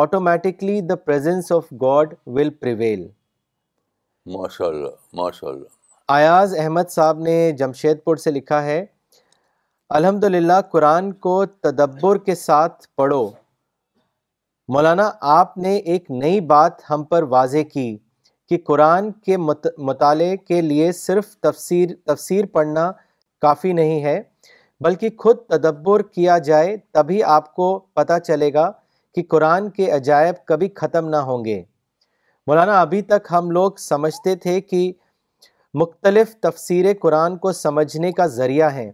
[0.00, 3.06] automatically the presence of God will prevail
[4.34, 4.66] ماشاء
[5.20, 8.84] ماشاء اللہ اللہ ایاز احمد صاحب نے جمشید پور سے لکھا ہے
[9.98, 13.26] الحمد للہ قرآن کو تدبر کے ساتھ پڑھو
[14.74, 17.90] مولانا آپ نے ایک نئی بات ہم پر واضح کی
[18.48, 22.90] کہ قرآن کے مطالعے کے لیے صرف تفسیر تفسیر پڑھنا
[23.42, 24.20] کافی نہیں ہے
[24.84, 28.70] بلکہ خود تدبر کیا جائے تبھی آپ کو پتہ چلے گا
[29.14, 31.62] کہ قرآن کے عجائب کبھی ختم نہ ہوں گے
[32.46, 34.90] مولانا ابھی تک ہم لوگ سمجھتے تھے کہ
[35.80, 38.90] مختلف تفسیر قرآن کو سمجھنے کا ذریعہ ہیں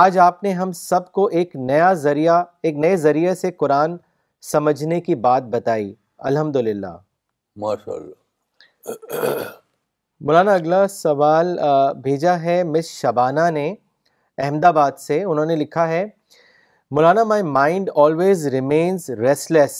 [0.00, 3.96] آج آپ نے ہم سب کو ایک نیا ذریعہ ایک نئے ذریعے سے قرآن
[4.52, 5.94] سمجھنے کی بات بتائی
[6.30, 6.96] الحمد للہ
[7.64, 9.34] ماشاء اللہ
[10.26, 11.56] مولانا اگلا سوال
[12.02, 13.72] بھیجا ہے مس شبانہ نے
[14.40, 16.04] احمد آباد سے انہوں نے لکھا ہے
[16.96, 19.72] Maulana my mind always remains restless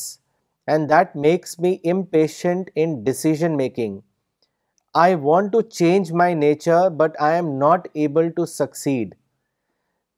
[0.73, 3.99] and that makes me impatient in decision making
[5.03, 9.15] I want to change my nature but I am not able to succeed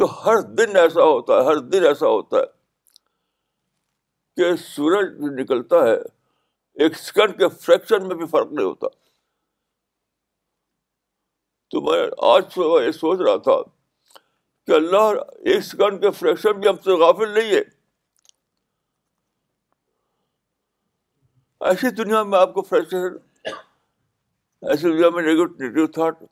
[0.00, 2.42] تو ہر دن ایسا ہوتا ہے ہر دن ایسا ہوتا ہے
[4.36, 5.08] کہ سورج
[5.40, 5.94] نکلتا ہے
[6.84, 8.88] ایک سیکنڈ کے فریکشن میں بھی فرق نہیں ہوتا
[11.74, 11.98] تو میں
[12.28, 13.56] آج یہ سوچ رہا تھا
[14.66, 15.10] کہ اللہ
[15.52, 17.60] ایک سیکنڈ کے فریکشن بھی ہم سے غافل نہیں ہے
[21.70, 23.52] ایسی دنیا میں آپ کو فریکشن
[24.70, 26.22] ایسی دنیا میں تھاٹ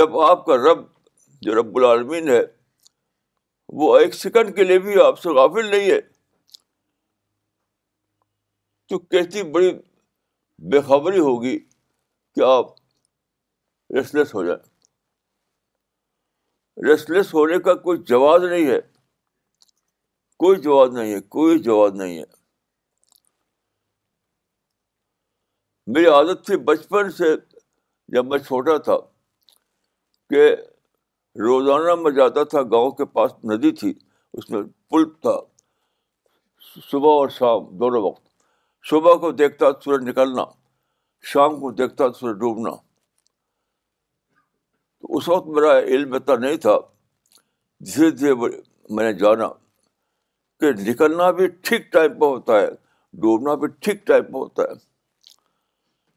[0.00, 0.84] جب آپ کا رب
[1.46, 2.42] جو رب العالمین ہے
[3.80, 6.00] وہ ایک سیکنڈ کے لیے بھی آپ سے غافل نہیں ہے
[8.88, 9.70] تو کیسی بڑی
[10.70, 12.74] بے خبری ہوگی کہ آپ
[13.96, 14.58] ریسلیس ہو جائیں
[16.88, 18.80] ریسلیس ہونے کا کوئی جواز نہیں ہے
[20.44, 22.24] کوئی جواز نہیں ہے کوئی جواز نہیں ہے
[25.94, 27.34] میری عادت تھی بچپن سے
[28.16, 28.96] جب میں چھوٹا تھا
[30.30, 30.46] کہ
[31.40, 33.92] روزانہ میں جاتا تھا گاؤں کے پاس ندی تھی
[34.38, 35.36] اس میں پل تھا
[36.90, 38.22] صبح اور شام دونوں وقت
[38.90, 40.44] صبح کو دیکھتا سورج نکلنا
[41.32, 42.70] شام کو دیکھتا سورج ڈوبنا
[45.00, 46.76] تو اس وقت میرا علم اتنا نہیں تھا
[47.94, 48.50] دھیرے دھیرے
[48.94, 49.48] میں نے جانا
[50.60, 52.68] کہ نکلنا بھی ٹھیک ٹائم پہ ہوتا ہے
[53.20, 54.74] ڈوبنا بھی ٹھیک ٹائم پہ ہوتا ہے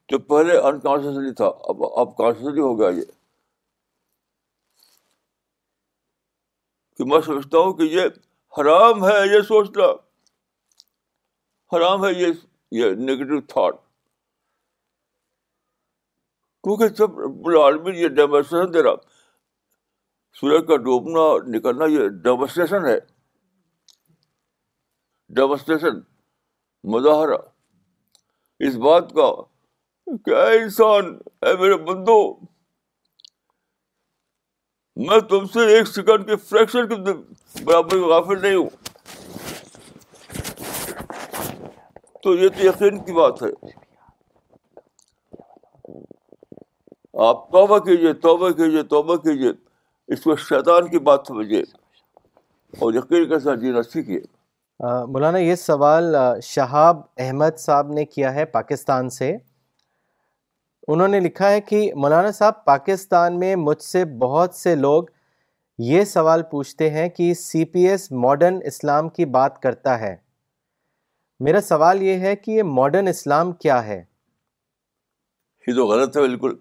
[0.10, 3.04] تو پہلے انکانشیسلی تھا اب اب کانشیسلی ہو گیا یہ
[6.98, 9.86] کہ میں سوچتا ہوں کہ یہ حرام ہے یہ سوچنا
[11.76, 13.84] حرام ہے یہ یہ یہ نگیٹو تھاٹ
[16.68, 18.96] کیونکہ ڈیمونسٹریشن دے رہا
[20.40, 21.26] سورج کا ڈوبنا
[21.58, 22.98] نکلنا یہ ڈیمونسٹریشن ہے
[25.36, 26.00] ڈیمونسٹریشن
[26.94, 27.38] مظاہرہ
[28.68, 29.30] اس بات کا
[30.26, 31.14] کیا انسان
[31.46, 32.20] ہے میرے بندو
[35.08, 36.96] میں تم سے ایک سیکنڈ کے فریکشن کے
[37.64, 38.70] برابر غافل نہیں ہوں
[42.24, 43.48] تو یہ تو یقین کی بات ہے
[47.28, 49.52] آپ توبہ کیجیے توبہ کیجیے توبہ کیجیے
[50.14, 51.62] اس کو شیطان کی بات سمجھیے
[52.80, 54.20] اور یقین کے ساتھ جینا سیکھیے
[55.12, 56.16] مولانا یہ سوال
[56.54, 59.32] شہاب احمد صاحب نے کیا ہے پاکستان سے
[60.94, 65.04] انہوں نے لکھا ہے کہ مولانا صاحب پاکستان میں مجھ سے بہت سے لوگ
[65.92, 70.16] یہ سوال پوچھتے ہیں کہ سی پی ایس ماڈرن اسلام کی بات کرتا ہے
[71.46, 74.02] میرا سوال یہ ہے کہ یہ ماڈرن اسلام کیا ہے
[75.68, 76.56] یہ تو غلط ہے بالکل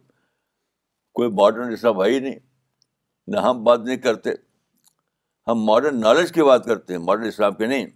[1.19, 2.39] کوئی ماڈرن اسلام ہے ہی نہیں
[3.35, 4.31] نہ ہم بات نہیں کرتے
[5.49, 7.87] ہم ماڈرن نالج کی بات کرتے ہیں ماڈرن اسلام کی نہیں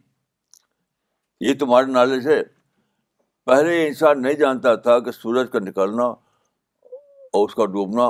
[1.49, 2.41] یہ تو ماڈرن نالج ہے
[3.49, 8.07] پہلے یہ انسان نہیں جانتا تھا کہ سورج کا نکلنا اور اس کا ڈوبنا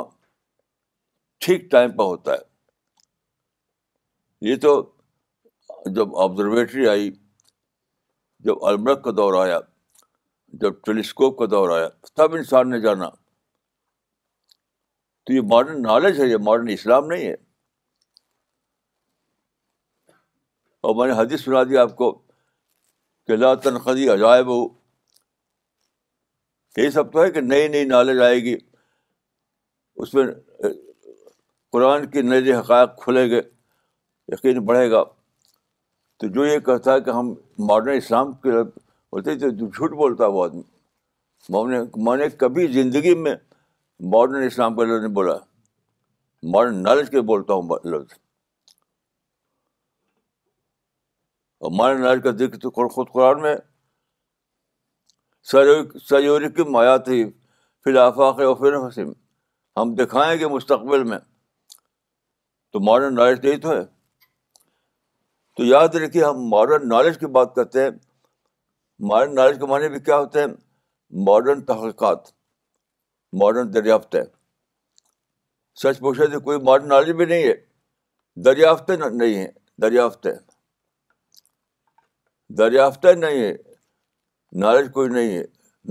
[1.44, 2.42] ٹھیک ٹائم پہ ہوتا ہے
[4.50, 4.72] یہ تو
[5.98, 7.06] جب آبزرویٹری آئی
[8.48, 9.58] جب المرک کا دور آیا
[10.64, 13.08] جب ٹیلیسکوپ کا دور آیا تب انسان نے جانا
[15.26, 17.34] تو یہ ماڈرن نالج ہے یہ ماڈرن اسلام نہیں ہے
[20.88, 22.06] اور میں نے حدیث سنا دی آپ کو
[23.26, 24.60] کہ لا تنخی عجائب ہو
[26.78, 28.54] یہی سب تو ہے کہ نئی نئی نالج آئے گی
[30.02, 30.24] اس میں
[31.72, 33.40] قرآن کے نئے نئے حقائق کھلے گے
[34.32, 35.02] یقین بڑھے گا
[36.20, 37.32] تو جو یہ کہتا ہے کہ ہم
[37.70, 43.14] ماڈرن اسلام کے بولتے تھے جو جھوٹ بولتا ہے وہ آدمی میں نے کبھی زندگی
[43.24, 43.34] میں
[44.14, 45.34] ماڈرن اسلام کے لفظ نہیں بولا
[46.54, 48.14] ماڈرن نالج کے بولتا ہوں لفظ
[51.60, 53.56] اور ماڈرن نالج کا ذکر تو خود قرآن میں
[55.50, 57.22] سیرور کی آیات ہی
[57.84, 59.12] فلافاق و فر حسم
[59.80, 61.18] ہم دکھائیں گے مستقبل میں
[62.72, 63.84] تو ماڈرن نالج یہی تو ہے
[65.56, 67.90] تو یاد رکھیے ہم ماڈرن نالج کی بات کرتے ہیں
[69.12, 70.48] ماڈرن نالج کے معنی بھی کیا ہوتے ہیں
[71.28, 72.30] ماڈرن تحقیقات
[73.42, 74.22] ماڈرن دریافتیں
[75.82, 77.54] سچ پوچھے تو کوئی ماڈرن نالج بھی نہیں ہے
[78.50, 79.48] دریافتیں نہیں ہیں
[79.82, 80.32] دریافتیں
[82.58, 83.52] دریافتیں نہیں ہیں
[84.60, 85.42] نالج کوئی نہیں ہے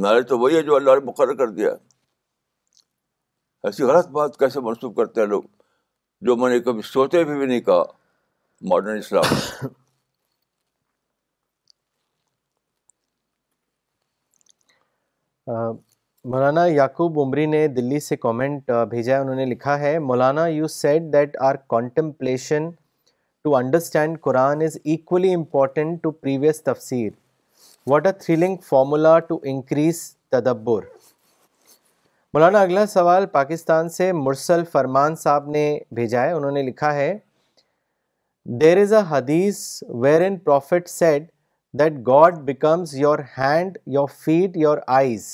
[0.01, 1.69] نالج تو وہی ہے جو اللہ نے مقرر کر دیا
[3.69, 5.43] ایسی غلط بات کیسے منسوخ کرتے ہیں لوگ
[6.27, 7.83] جو میں نے کبھی سوچے بھی نہیں کہا
[8.69, 9.35] ماڈرن اسلام
[16.31, 20.67] مولانا یعقوب عمری نے دلی سے کامنٹ بھیجا ہے انہوں نے لکھا ہے Maulana you
[20.67, 22.69] said that our contemplation
[23.43, 27.09] to understand Quran is equally important to previous تفسیر
[27.89, 29.99] what a thrilling formula to increase
[30.31, 30.83] تدبر
[32.33, 35.63] مولانا اگلا سوال پاکستان سے مرسل فرمان صاحب نے
[35.95, 37.13] بھیجا ہے انہوں نے لکھا ہے
[38.61, 39.59] دیر از اے حدیث
[40.25, 41.27] wherein prophet said
[41.79, 45.27] that God becomes your hand your feet your eyes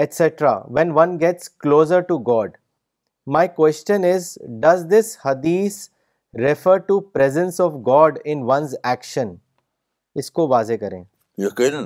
[0.00, 2.56] etcetera when one gets closer to God
[3.36, 4.32] my question is
[4.62, 5.76] does this حدیث
[6.44, 9.34] refer to presence of God in one's action
[10.18, 11.02] اس کو واضح کریں
[11.44, 11.80] یقیناً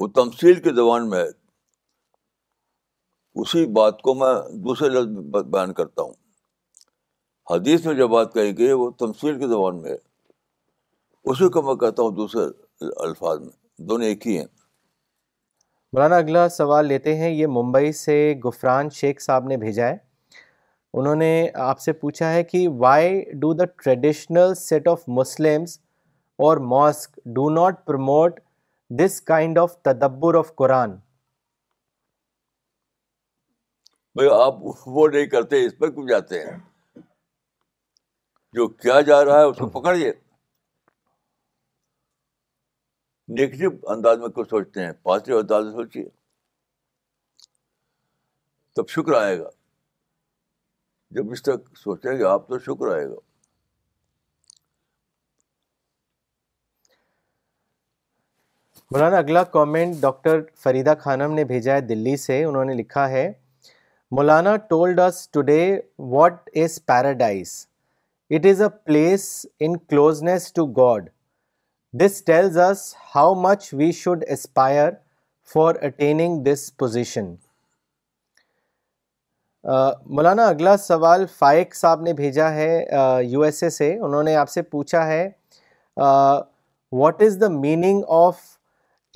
[0.00, 0.06] وہ
[0.74, 1.26] زبان میں ہے
[3.42, 4.26] اسی بات کو میں
[4.64, 5.08] دوسرے لفظ
[5.52, 6.12] بیان کرتا ہوں
[7.50, 9.46] حدیث میں جو بات کہی گئی وہ تمثیل کی
[11.96, 12.44] دوسرے
[13.06, 14.44] الفاظ میں دونوں ایک ہی ہیں
[15.92, 19.96] مولانا اگلا سوال لیتے ہیں یہ ممبئی سے گفران شیخ صاحب نے بھیجا ہے
[21.00, 21.32] انہوں نے
[21.70, 25.78] آپ سے پوچھا ہے کہ why do the traditional set of Muslims
[26.44, 28.40] or mosque do not promote
[28.98, 30.90] this kind of تدبر آف قرآن
[34.16, 34.54] بھائی آپ
[34.96, 35.88] وہ نہیں کرتے اس پر
[39.06, 40.12] جا رہا ہے اس کو پکڑیے
[43.38, 46.04] نگیٹو انداز میں کچھ سوچتے ہیں پازیٹیو انداز میں سوچیے
[48.76, 49.48] تب شکر آئے گا
[51.16, 53.16] جب اس تک سوچیں گے آپ تو شکر آئے گا
[58.94, 63.26] مولانا اگلا کامنٹ ڈاکٹر فریدہ خانم نے بھیجا ہے دلی سے انہوں نے لکھا ہے
[64.16, 65.58] Maulana told us today
[66.10, 67.54] what is paradise
[68.36, 69.24] it is a place
[69.60, 71.08] in closeness to God
[72.02, 74.90] this tells us how much we should aspire
[75.54, 77.34] for attaining this position
[80.16, 82.70] Maulana اگلا سوال فائق صاحب نے بھیجا ہے
[83.30, 85.28] یو ایس اے سے انہوں نے آپ سے پوچھا ہے
[87.00, 88.54] what is the meaning of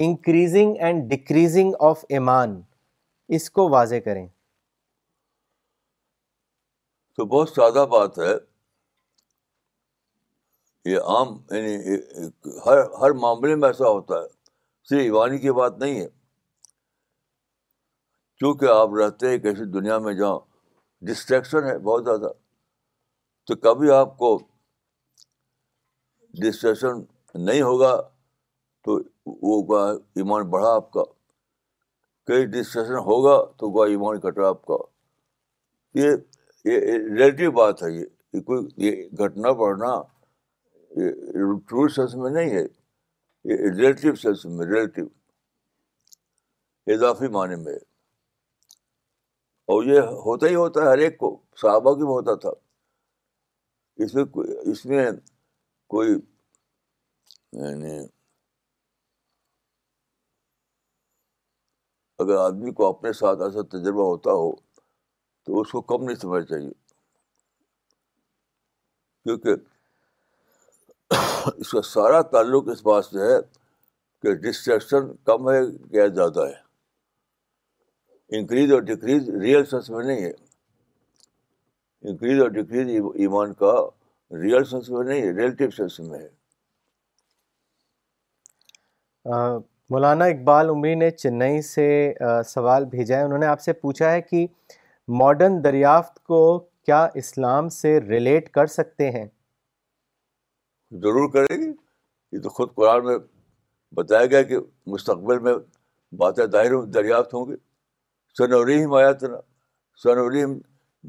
[0.04, 2.60] increasing and decreasing of ایمان
[3.36, 4.26] اس کو واضح کریں
[7.16, 8.32] تو بہت سادہ بات ہے
[10.90, 11.96] یہ عام یعنی
[12.66, 14.28] ہر ہر معاملے میں ایسا ہوتا ہے
[14.88, 16.06] صرف ایوانی کی بات نہیں ہے
[18.38, 20.38] کیونکہ آپ رہتے ہیں ایسی دنیا میں جہاں
[21.10, 22.30] ڈسٹریکشن ہے بہت زیادہ
[23.46, 24.36] تو کبھی آپ کو
[26.44, 27.02] ڈسٹریکشن
[27.48, 27.96] نہیں ہوگا
[28.84, 29.76] تو وہ
[30.16, 31.02] ایمان بڑھا آپ کا
[32.26, 34.76] کئی ڈسکشن ہوگا تو گوا ایمان گھٹا آپ کا
[35.98, 36.10] یہ
[36.64, 40.00] یہ ریلیٹو بات ہے یہ کوئی یہ گھٹنا بڑھنا
[41.68, 42.62] ٹرو سینس میں نہیں ہے
[43.44, 45.06] یہ ریلیٹیو سینس میں ریلیٹیو
[46.94, 47.74] اضافی معنی میں
[49.74, 52.50] اور یہ ہوتا ہی ہوتا ہے ہر ایک کو صحابہ کی بھی ہوتا تھا
[54.04, 54.24] اس میں
[54.70, 55.10] اس میں
[55.94, 56.10] کوئی
[57.64, 57.98] یعنی
[62.20, 64.50] اگر آدمی کو اپنے ساتھ ایسا تجربہ ہوتا ہو
[65.44, 66.70] تو اس کو کم نہیں سمجھنا چاہیے
[69.24, 69.54] کیونکہ
[71.60, 73.38] اس کا سارا تعلق اس بات سے ہے
[74.22, 75.60] کہ ڈسٹریکشن کم ہے
[75.98, 80.32] یا زیادہ ہے انکریز اور ڈکریز ریئل سینس میں نہیں ہے
[82.10, 82.88] انکریز اور ڈکریز
[83.24, 83.72] ایمان کا
[84.42, 86.28] ریئل سینس میں نہیں ہے ریلیٹیو سینس میں ہے
[89.92, 91.86] مولانا اقبال عمری نے چنئی سے
[92.46, 94.46] سوال بھیجا ہے انہوں نے آپ سے پوچھا ہے کہ
[95.20, 96.38] ماڈرن دریافت کو
[96.86, 99.24] کیا اسلام سے ریلیٹ کر سکتے ہیں
[101.02, 101.70] ضرور کرے گی
[102.32, 103.16] یہ تو خود قرآن میں
[103.96, 104.58] بتایا گیا کہ
[104.94, 105.54] مستقبل میں
[106.18, 107.56] باتیں دائر دریافت ہوں گے
[108.38, 109.12] سنوریم آیا
[110.02, 110.58] سنوریم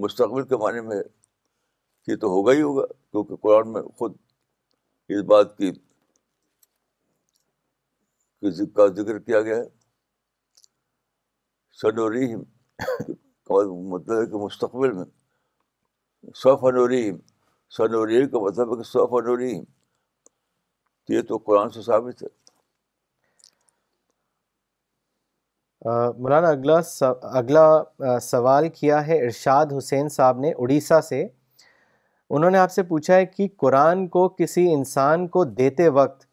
[0.05, 1.01] مستقبل کے معنی میں
[2.07, 4.15] یہ تو ہوگا ہی ہوگا کیونکہ قرآن میں خود
[5.15, 5.71] اس بات کی
[8.41, 9.69] کا ذکر کیا گیا ہے
[12.33, 15.05] مطلب ہے کہ مستقبل میں
[16.45, 17.17] و ریم
[18.31, 22.39] کا مطلب ہے کہ یہ تو قرآن سے ثابت ہے
[26.23, 26.79] مولانا اگلا
[27.39, 31.23] اگلا سوال کیا ہے ارشاد حسین صاحب نے اڑیسہ سے
[32.29, 36.25] انہوں نے آپ سے پوچھا ہے کہ قرآن کو کسی انسان کو دیتے وقت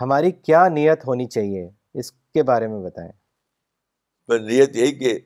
[0.00, 1.68] ہماری کیا نیت ہونی چاہیے
[2.00, 3.10] اس کے بارے میں بتائیں
[4.28, 5.18] میں نیت یہی کہ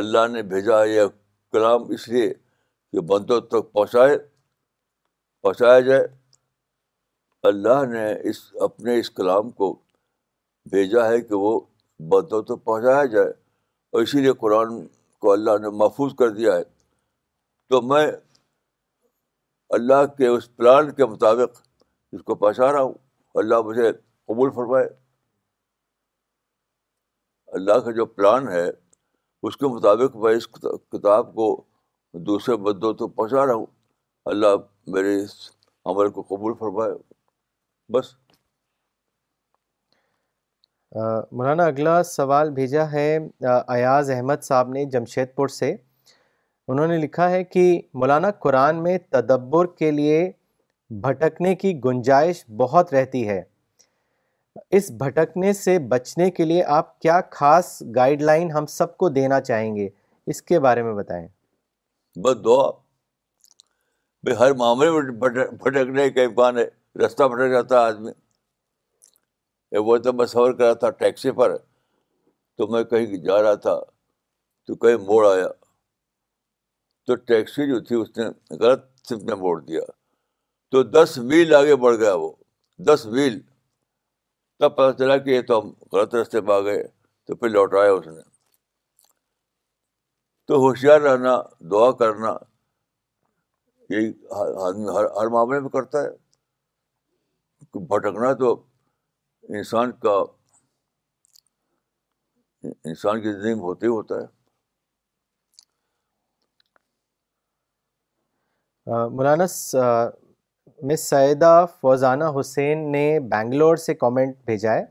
[0.00, 1.06] اللہ نے بھیجا یہ
[1.52, 2.32] کلام اس لیے
[2.92, 4.16] کہ بندوں تک پہنچائے
[5.42, 6.06] پہنچایا جائے
[7.48, 8.36] اللہ نے اس
[8.68, 9.72] اپنے اس کلام کو
[10.72, 11.58] بھیجا ہے کہ وہ
[12.12, 14.84] بندوں تک پہنچایا جائے اور اسی لیے قرآن
[15.24, 16.62] کو اللہ نے محفوظ کر دیا ہے
[17.70, 18.06] تو میں
[19.78, 21.60] اللہ کے اس پلان کے مطابق
[22.12, 22.94] اس کو پہنچا رہا ہوں
[23.38, 24.86] اللہ مجھے قبول فرمائے
[27.58, 28.64] اللہ کا جو پلان ہے
[29.42, 31.46] اس کے مطابق میں اس کتاب کو
[32.30, 33.66] دوسرے بدوں تک پہنچا رہا ہوں
[34.32, 34.56] اللہ
[34.94, 35.34] میرے اس
[35.92, 36.90] عمل کو قبول فرمائے
[37.92, 38.12] بس
[41.38, 43.08] مولانا اگلا سوال بھیجا ہے
[43.76, 45.70] ایاز احمد صاحب نے جمشید پور سے
[46.68, 47.66] انہوں نے لکھا ہے کہ
[48.00, 50.30] مولانا قرآن میں تدبر کے لیے
[51.00, 53.42] بھٹکنے کی گنجائش بہت رہتی ہے
[54.76, 59.40] اس بھٹکنے سے بچنے کے لیے آپ کیا خاص گائیڈ لائن ہم سب کو دینا
[59.40, 59.88] چاہیں گے
[60.32, 61.26] اس کے بارے میں بتائیں
[62.24, 62.68] بس دعا
[64.22, 65.00] بھائی ہر معاملے میں
[65.30, 66.64] بھٹکنے کا امکان ہے
[67.04, 68.10] رستہ بھٹک جاتا ہے آدمی
[69.86, 71.56] وہ تو میں کر کرا تھا ٹیکسی پر
[72.58, 73.78] تو میں کہیں جا رہا تھا
[74.66, 75.48] تو کہیں موڑ آیا
[77.06, 78.28] تو ٹیکسی جو تھی اس نے
[78.64, 79.80] غلط نے موڑ دیا
[80.72, 82.30] تو دس ویل آگے بڑھ گیا وہ
[82.88, 83.38] دس ویل
[84.58, 86.82] تب پتا چلا کہ یہ تو ہم غلط رستے پہ آ گئے
[87.26, 88.22] تو پھر لوٹایا اس نے
[90.46, 91.34] تو ہوشیار رہنا
[91.70, 92.34] دعا کرنا
[93.94, 96.16] یہ ہر ہر معاملے میں کرتا ہے
[97.88, 98.52] بھٹکنا تو
[99.56, 100.14] انسان کا
[102.68, 104.26] انسان کی زندگی میں ہوتے ہی ہوتا ہے
[109.16, 109.46] مولانا
[110.88, 114.84] مس سیدہ فوزانہ حسین نے بنگلور سے کامنٹ بھیجا ہے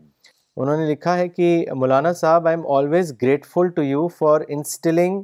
[0.61, 5.21] انہوں نے لکھا ہے کہ Maulana Sahab I am always grateful to you for instilling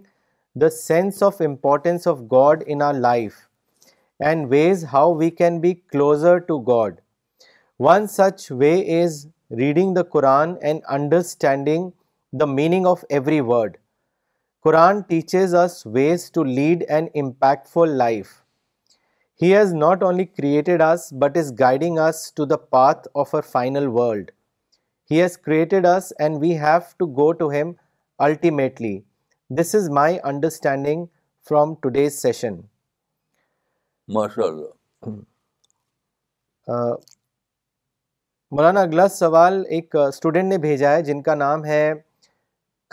[0.62, 3.34] the sense of importance of God in our life
[4.28, 6.96] and ways how we can be closer to God
[7.88, 8.74] one such way
[9.04, 9.26] is
[9.58, 11.90] reading the Quran and understanding
[12.40, 13.78] the meaning of every word
[14.64, 18.34] Quran teaches us ways to lead and impactful life
[19.42, 23.42] he has not only created us but is guiding us to the path of our
[23.52, 24.30] final world
[25.12, 27.72] he has created us and we have to go to him
[28.28, 28.94] ultimately
[29.60, 31.06] this is my understanding
[31.50, 32.60] from today's session
[34.16, 35.20] ماشاء اللہ
[38.56, 41.92] مولانا اگلا سوال ایک student نے بھیجا ہے جن کا نام ہے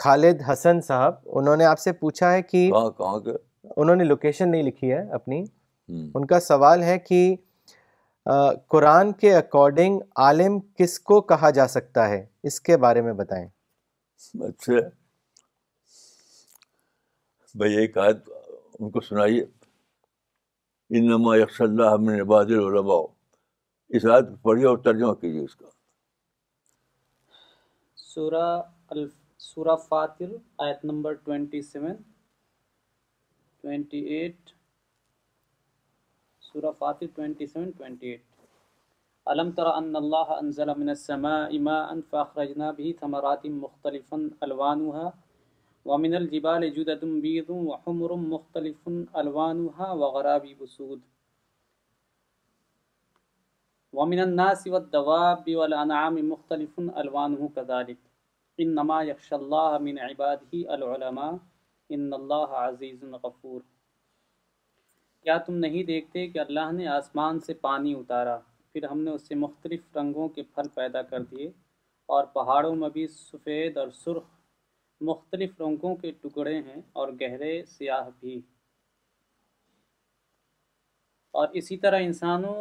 [0.03, 4.91] خالد حسن صاحب انہوں نے آپ سے پوچھا ہے کہ انہوں نے لوکیشن نہیں لکھی
[4.93, 5.43] ہے اپنی
[5.89, 7.23] ان کا سوال ہے کہ
[8.69, 13.47] قرآن کے اکارڈنگ عالم کس کو کہا جا سکتا ہے اس کے بارے میں بتائیں
[14.47, 14.73] اچھا
[17.57, 18.29] بھائی ایک آیت
[18.79, 19.43] ان کو سنائیے
[20.99, 23.01] انما یکس اللہ من عباد العلماء
[23.95, 25.69] اس آیت کو پڑھیے اور ترجمہ کیجیے اس کا
[28.13, 28.43] سورہ
[28.95, 29.11] الف
[29.49, 30.31] سورہ فاتر
[30.65, 31.93] آیت number twenty seven
[33.61, 34.52] twenty eight
[36.53, 37.53] سورہ فاطر 27
[37.85, 38.17] 28
[39.31, 45.23] علم تر ان اللہ انزل من السماء ماء فاخرجنا به ثمرات مختلفا الوانها
[45.93, 51.01] ومن الجبال جدد بيض وحمر مختلف الوانها وغراب بسود
[54.01, 61.31] ومن الناس والدواب والانعام مختلف الوانه كذلك انما يخشى الله من عباده العلماء
[61.97, 63.71] ان الله عزيز غفور
[65.23, 68.37] کیا تم نہیں دیکھتے کہ اللہ نے آسمان سے پانی اتارا
[68.71, 71.49] پھر ہم نے اس سے مختلف رنگوں کے پھل پیدا کر دیے
[72.15, 74.23] اور پہاڑوں میں بھی سفید اور سرخ
[75.09, 78.39] مختلف رنگوں کے ٹکڑے ہیں اور گہرے سیاہ بھی
[81.41, 82.55] اور اسی طرح انسانوں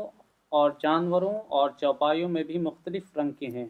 [0.61, 3.67] اور جانوروں اور چوپائیوں میں بھی مختلف رنگ کے ہیں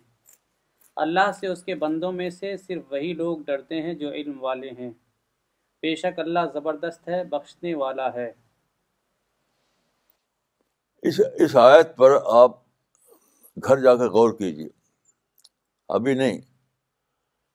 [1.06, 4.70] اللہ سے اس کے بندوں میں سے صرف وہی لوگ ڈرتے ہیں جو علم والے
[4.80, 4.90] ہیں
[5.82, 8.30] بے شک اللہ زبردست ہے بخشنے والا ہے
[11.08, 12.10] اس اس آیت پر
[12.40, 12.56] آپ
[13.64, 14.68] گھر جا کر غور کیجیے
[15.96, 16.40] ابھی نہیں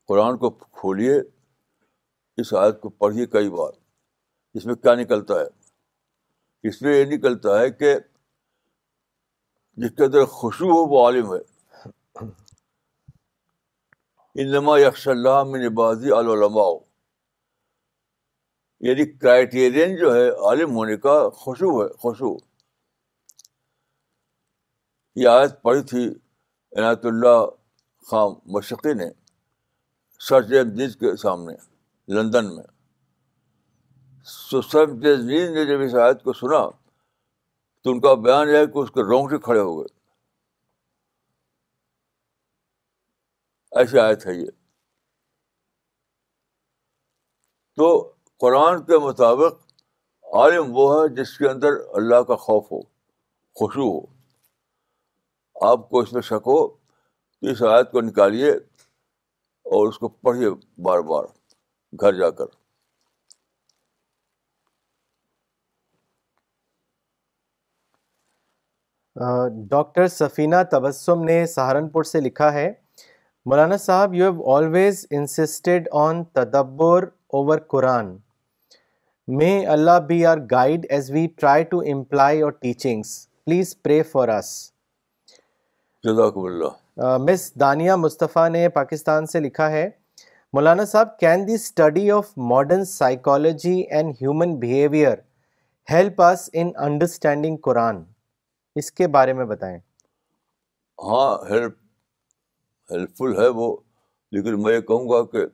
[0.08, 0.50] قرآن کو
[0.80, 1.14] کھولیے
[2.42, 3.72] اس آیت کو پڑھیے کئی بار
[4.58, 7.94] اس میں کیا نکلتا ہے اس میں یہ نکلتا ہے کہ
[9.84, 11.40] جس کے اندر خوشبو ہو وہ عالم ہے
[14.44, 14.76] انما
[15.14, 16.68] اللہ میں نبازی علما
[18.88, 22.36] یعنی کرائٹیرین جو ہے عالم ہونے کا خوشو ہے خوشو
[25.20, 26.00] یہ آیت پڑھی تھی
[26.78, 27.46] عنایت اللہ
[28.08, 29.06] خام مشقی نے
[30.28, 31.54] سر جدید کے سامنے
[32.16, 32.64] لندن میں
[34.72, 35.20] سر جیز
[35.56, 36.60] نے جب اس آیت کو سنا
[37.84, 39.88] تو ان کا بیان یہ ہے کہ اس کے رونگ سے کھڑے ہو گئے
[43.82, 44.50] ایسی آیت ہے یہ
[47.80, 47.88] تو
[48.46, 49.58] قرآن کے مطابق
[50.44, 52.82] عالم وہ ہے جس کے اندر اللہ کا خوف ہو
[53.62, 54.06] خوشو ہو
[55.66, 56.66] آپ کو اس اس میں شک ہو
[57.58, 58.50] تو آیت کو نکالیے
[59.76, 60.50] اور اس کو پڑھیے
[60.84, 61.26] بار بار
[62.02, 62.56] گھر جا کر
[69.70, 72.70] ڈاکٹر سفینہ تبسم نے سہارنپور سے لکھا ہے
[73.50, 77.04] Maulana Sahab you have always insisted on تدبر
[77.40, 78.16] over Quran
[79.40, 83.16] may Allah be our guide as we try to employ our teachings
[83.46, 84.54] please pray for us
[86.04, 89.90] جزاک اللہ مس دانیہ مصطفیٰ نے پاکستان سے لکھا ہے
[90.54, 95.18] مولانا صاحب can the study of modern psychology and human behaviour
[95.92, 98.04] help us understanding Quran
[98.80, 99.78] اس کے بارے میں بتائیں
[101.08, 101.76] ہاں ہیلپ
[103.18, 103.76] فل ہے وہ
[104.32, 105.46] لیکن میں یہ کہوں گا کہ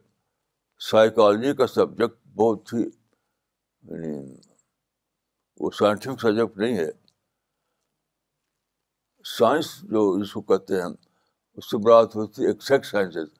[0.90, 4.18] سائیکالوجی کا سبجیکٹ بہت ہی یعنی
[5.60, 6.90] وہ سائنٹیفک سبجیکٹ نہیں ہے
[9.38, 10.88] سائنس جو اس کو کہتے ہیں
[11.58, 13.32] اس سے برات ہوتی ہے ایک سائنسز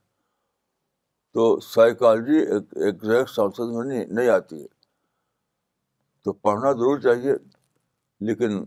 [1.34, 2.38] تو سائیکالوجی
[2.86, 4.68] ایکزیکٹ سائنسز میں نہیں نہیں آتی ہے
[6.24, 7.34] تو پڑھنا ضرور چاہیے
[8.28, 8.64] لیکن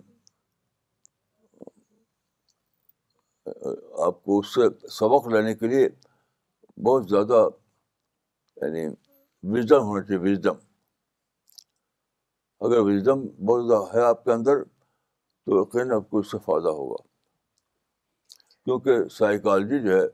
[4.06, 4.68] آپ کو اس سے
[4.98, 5.88] سبق لینے کے لیے
[6.86, 7.46] بہت زیادہ
[8.62, 8.86] یعنی
[9.52, 10.56] وزڈم ہونا چاہیے وزڈم
[12.66, 14.62] اگر وزڈم بہت زیادہ ہے آپ کے اندر
[15.46, 17.02] تو یقیناً آپ کو اس سے فائدہ ہوگا
[18.64, 20.04] کیونکہ سائیکالوجی جو ہے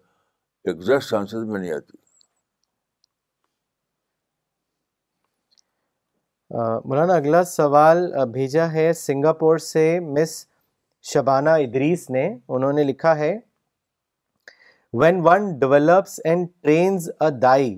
[0.71, 1.97] ایگزیکٹ سائنسز میں نہیں آتی
[6.89, 9.87] مولانا اگلا سوال بھیجا ہے سنگاپور سے
[10.17, 10.37] مس
[11.13, 13.35] شبانہ ادریس نے انہوں نے لکھا ہے
[15.01, 17.75] when one develops and trains a دائی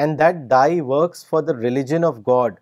[0.00, 2.60] اینڈ دیٹ دائی works for the religion of God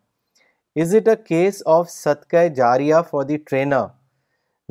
[0.82, 3.86] is it a case of ستک جاریہ for the trainer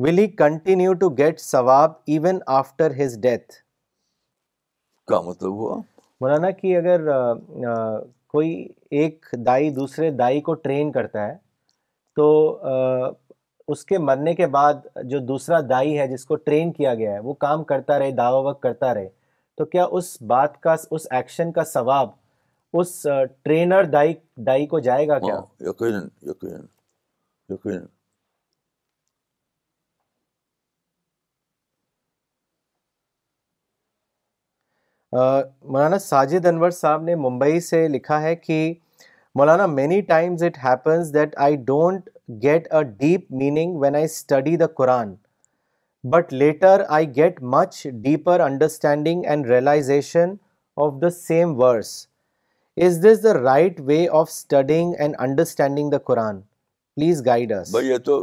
[0.00, 3.54] will he continue to get ثواب ایون آفٹر ہز ڈیتھ
[5.08, 5.76] کا مطلب ہوا
[6.20, 7.06] مولانا کہ اگر
[8.32, 8.50] کوئی
[9.00, 11.34] ایک دائی دوسرے دائی کو ٹرین کرتا ہے
[12.16, 12.26] تو
[13.72, 14.74] اس کے مرنے کے بعد
[15.10, 18.42] جو دوسرا دائی ہے جس کو ٹرین کیا گیا ہے وہ کام کرتا رہے دعوی
[18.46, 19.08] وقت کرتا رہے
[19.58, 22.10] تو کیا اس بات کا اس ایکشن کا ثواب
[22.80, 23.00] اس
[23.44, 23.84] ٹرینر
[24.48, 26.00] دائی کو جائے گا کیا یقین
[26.30, 26.64] یقین
[27.54, 27.86] یقین
[35.12, 38.60] مولانا ساجد انور صاحب نے ممبئی سے لکھا ہے کہ
[39.38, 42.08] مولانا many times it happens that I don't
[42.42, 45.14] get a deep meaning when I study the Quran
[46.12, 50.34] but later I get much deeper understanding and realisation
[50.84, 51.92] of the same verse
[52.86, 56.40] is this the right way of studying and understanding the Quran
[56.96, 58.18] please guide us بھائی یہ تو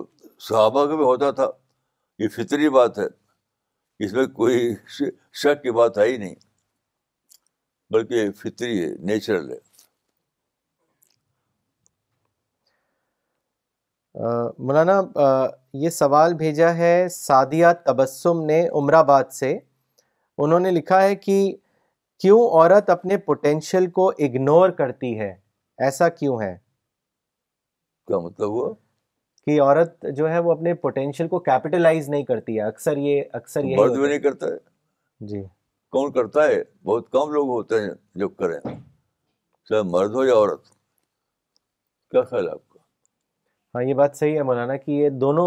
[0.48, 1.50] صحابہ کا بھی ہوتا تھا
[2.20, 3.06] یہ فطری بات ہے
[4.06, 4.74] اس میں کوئی
[5.42, 6.36] شک کی بات ہے ہی نہیں
[7.92, 9.50] بلکہ فطری ہے ہے نیچرل
[14.68, 15.02] مولانا
[15.84, 17.08] یہ سوال بھیجا ہے
[17.86, 19.58] تبسم نے عمر آباد سے
[20.38, 21.40] انہوں نے لکھا ہے کہ
[22.22, 25.34] کیوں عورت اپنے پوٹینشیل کو اگنور کرتی ہے
[25.88, 26.56] ایسا کیوں ہے
[28.08, 28.74] کیا مطلب ہوا
[29.46, 33.64] کہ عورت جو ہے وہ اپنے پوٹینشیل کو کیپیٹلائز نہیں کرتی ہے اکثر یہ اکثر
[33.64, 35.42] یہ نہیں کرتا ہے جی
[35.96, 40.66] کون کرتا ہے بہت کم لوگ ہوتے ہیں جو کریں چاہے مرد ہو یا عورت
[42.12, 42.80] کیا خیال ہے آپ کا
[43.76, 45.46] ہاں یہ بات صحیح ہے مولانا کہ یہ دونوں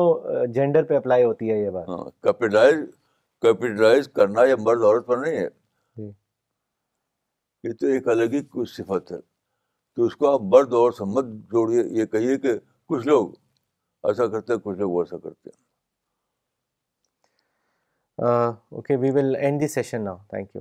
[0.54, 2.78] جینڈر پہ اپلائی ہوتی ہے یہ بات ہاں کیپیٹلائز
[3.42, 5.46] کیپیٹلائز کرنا یہ مرد عورت پر نہیں ہے
[5.96, 6.10] جی۔
[7.68, 9.20] یہ تو ایک الگ ہی کچھ صفت ہے
[9.96, 12.54] تو اس کو آپ مرد اور سمت جوڑیے یہ کہیے کہ
[12.88, 13.28] کچھ لوگ
[14.10, 15.60] ایسا کرتے ہیں کچھ لوگ ویسا کرتے ہیں
[18.22, 20.20] Uh, okay, we will end the session now.
[20.30, 20.60] Thank you.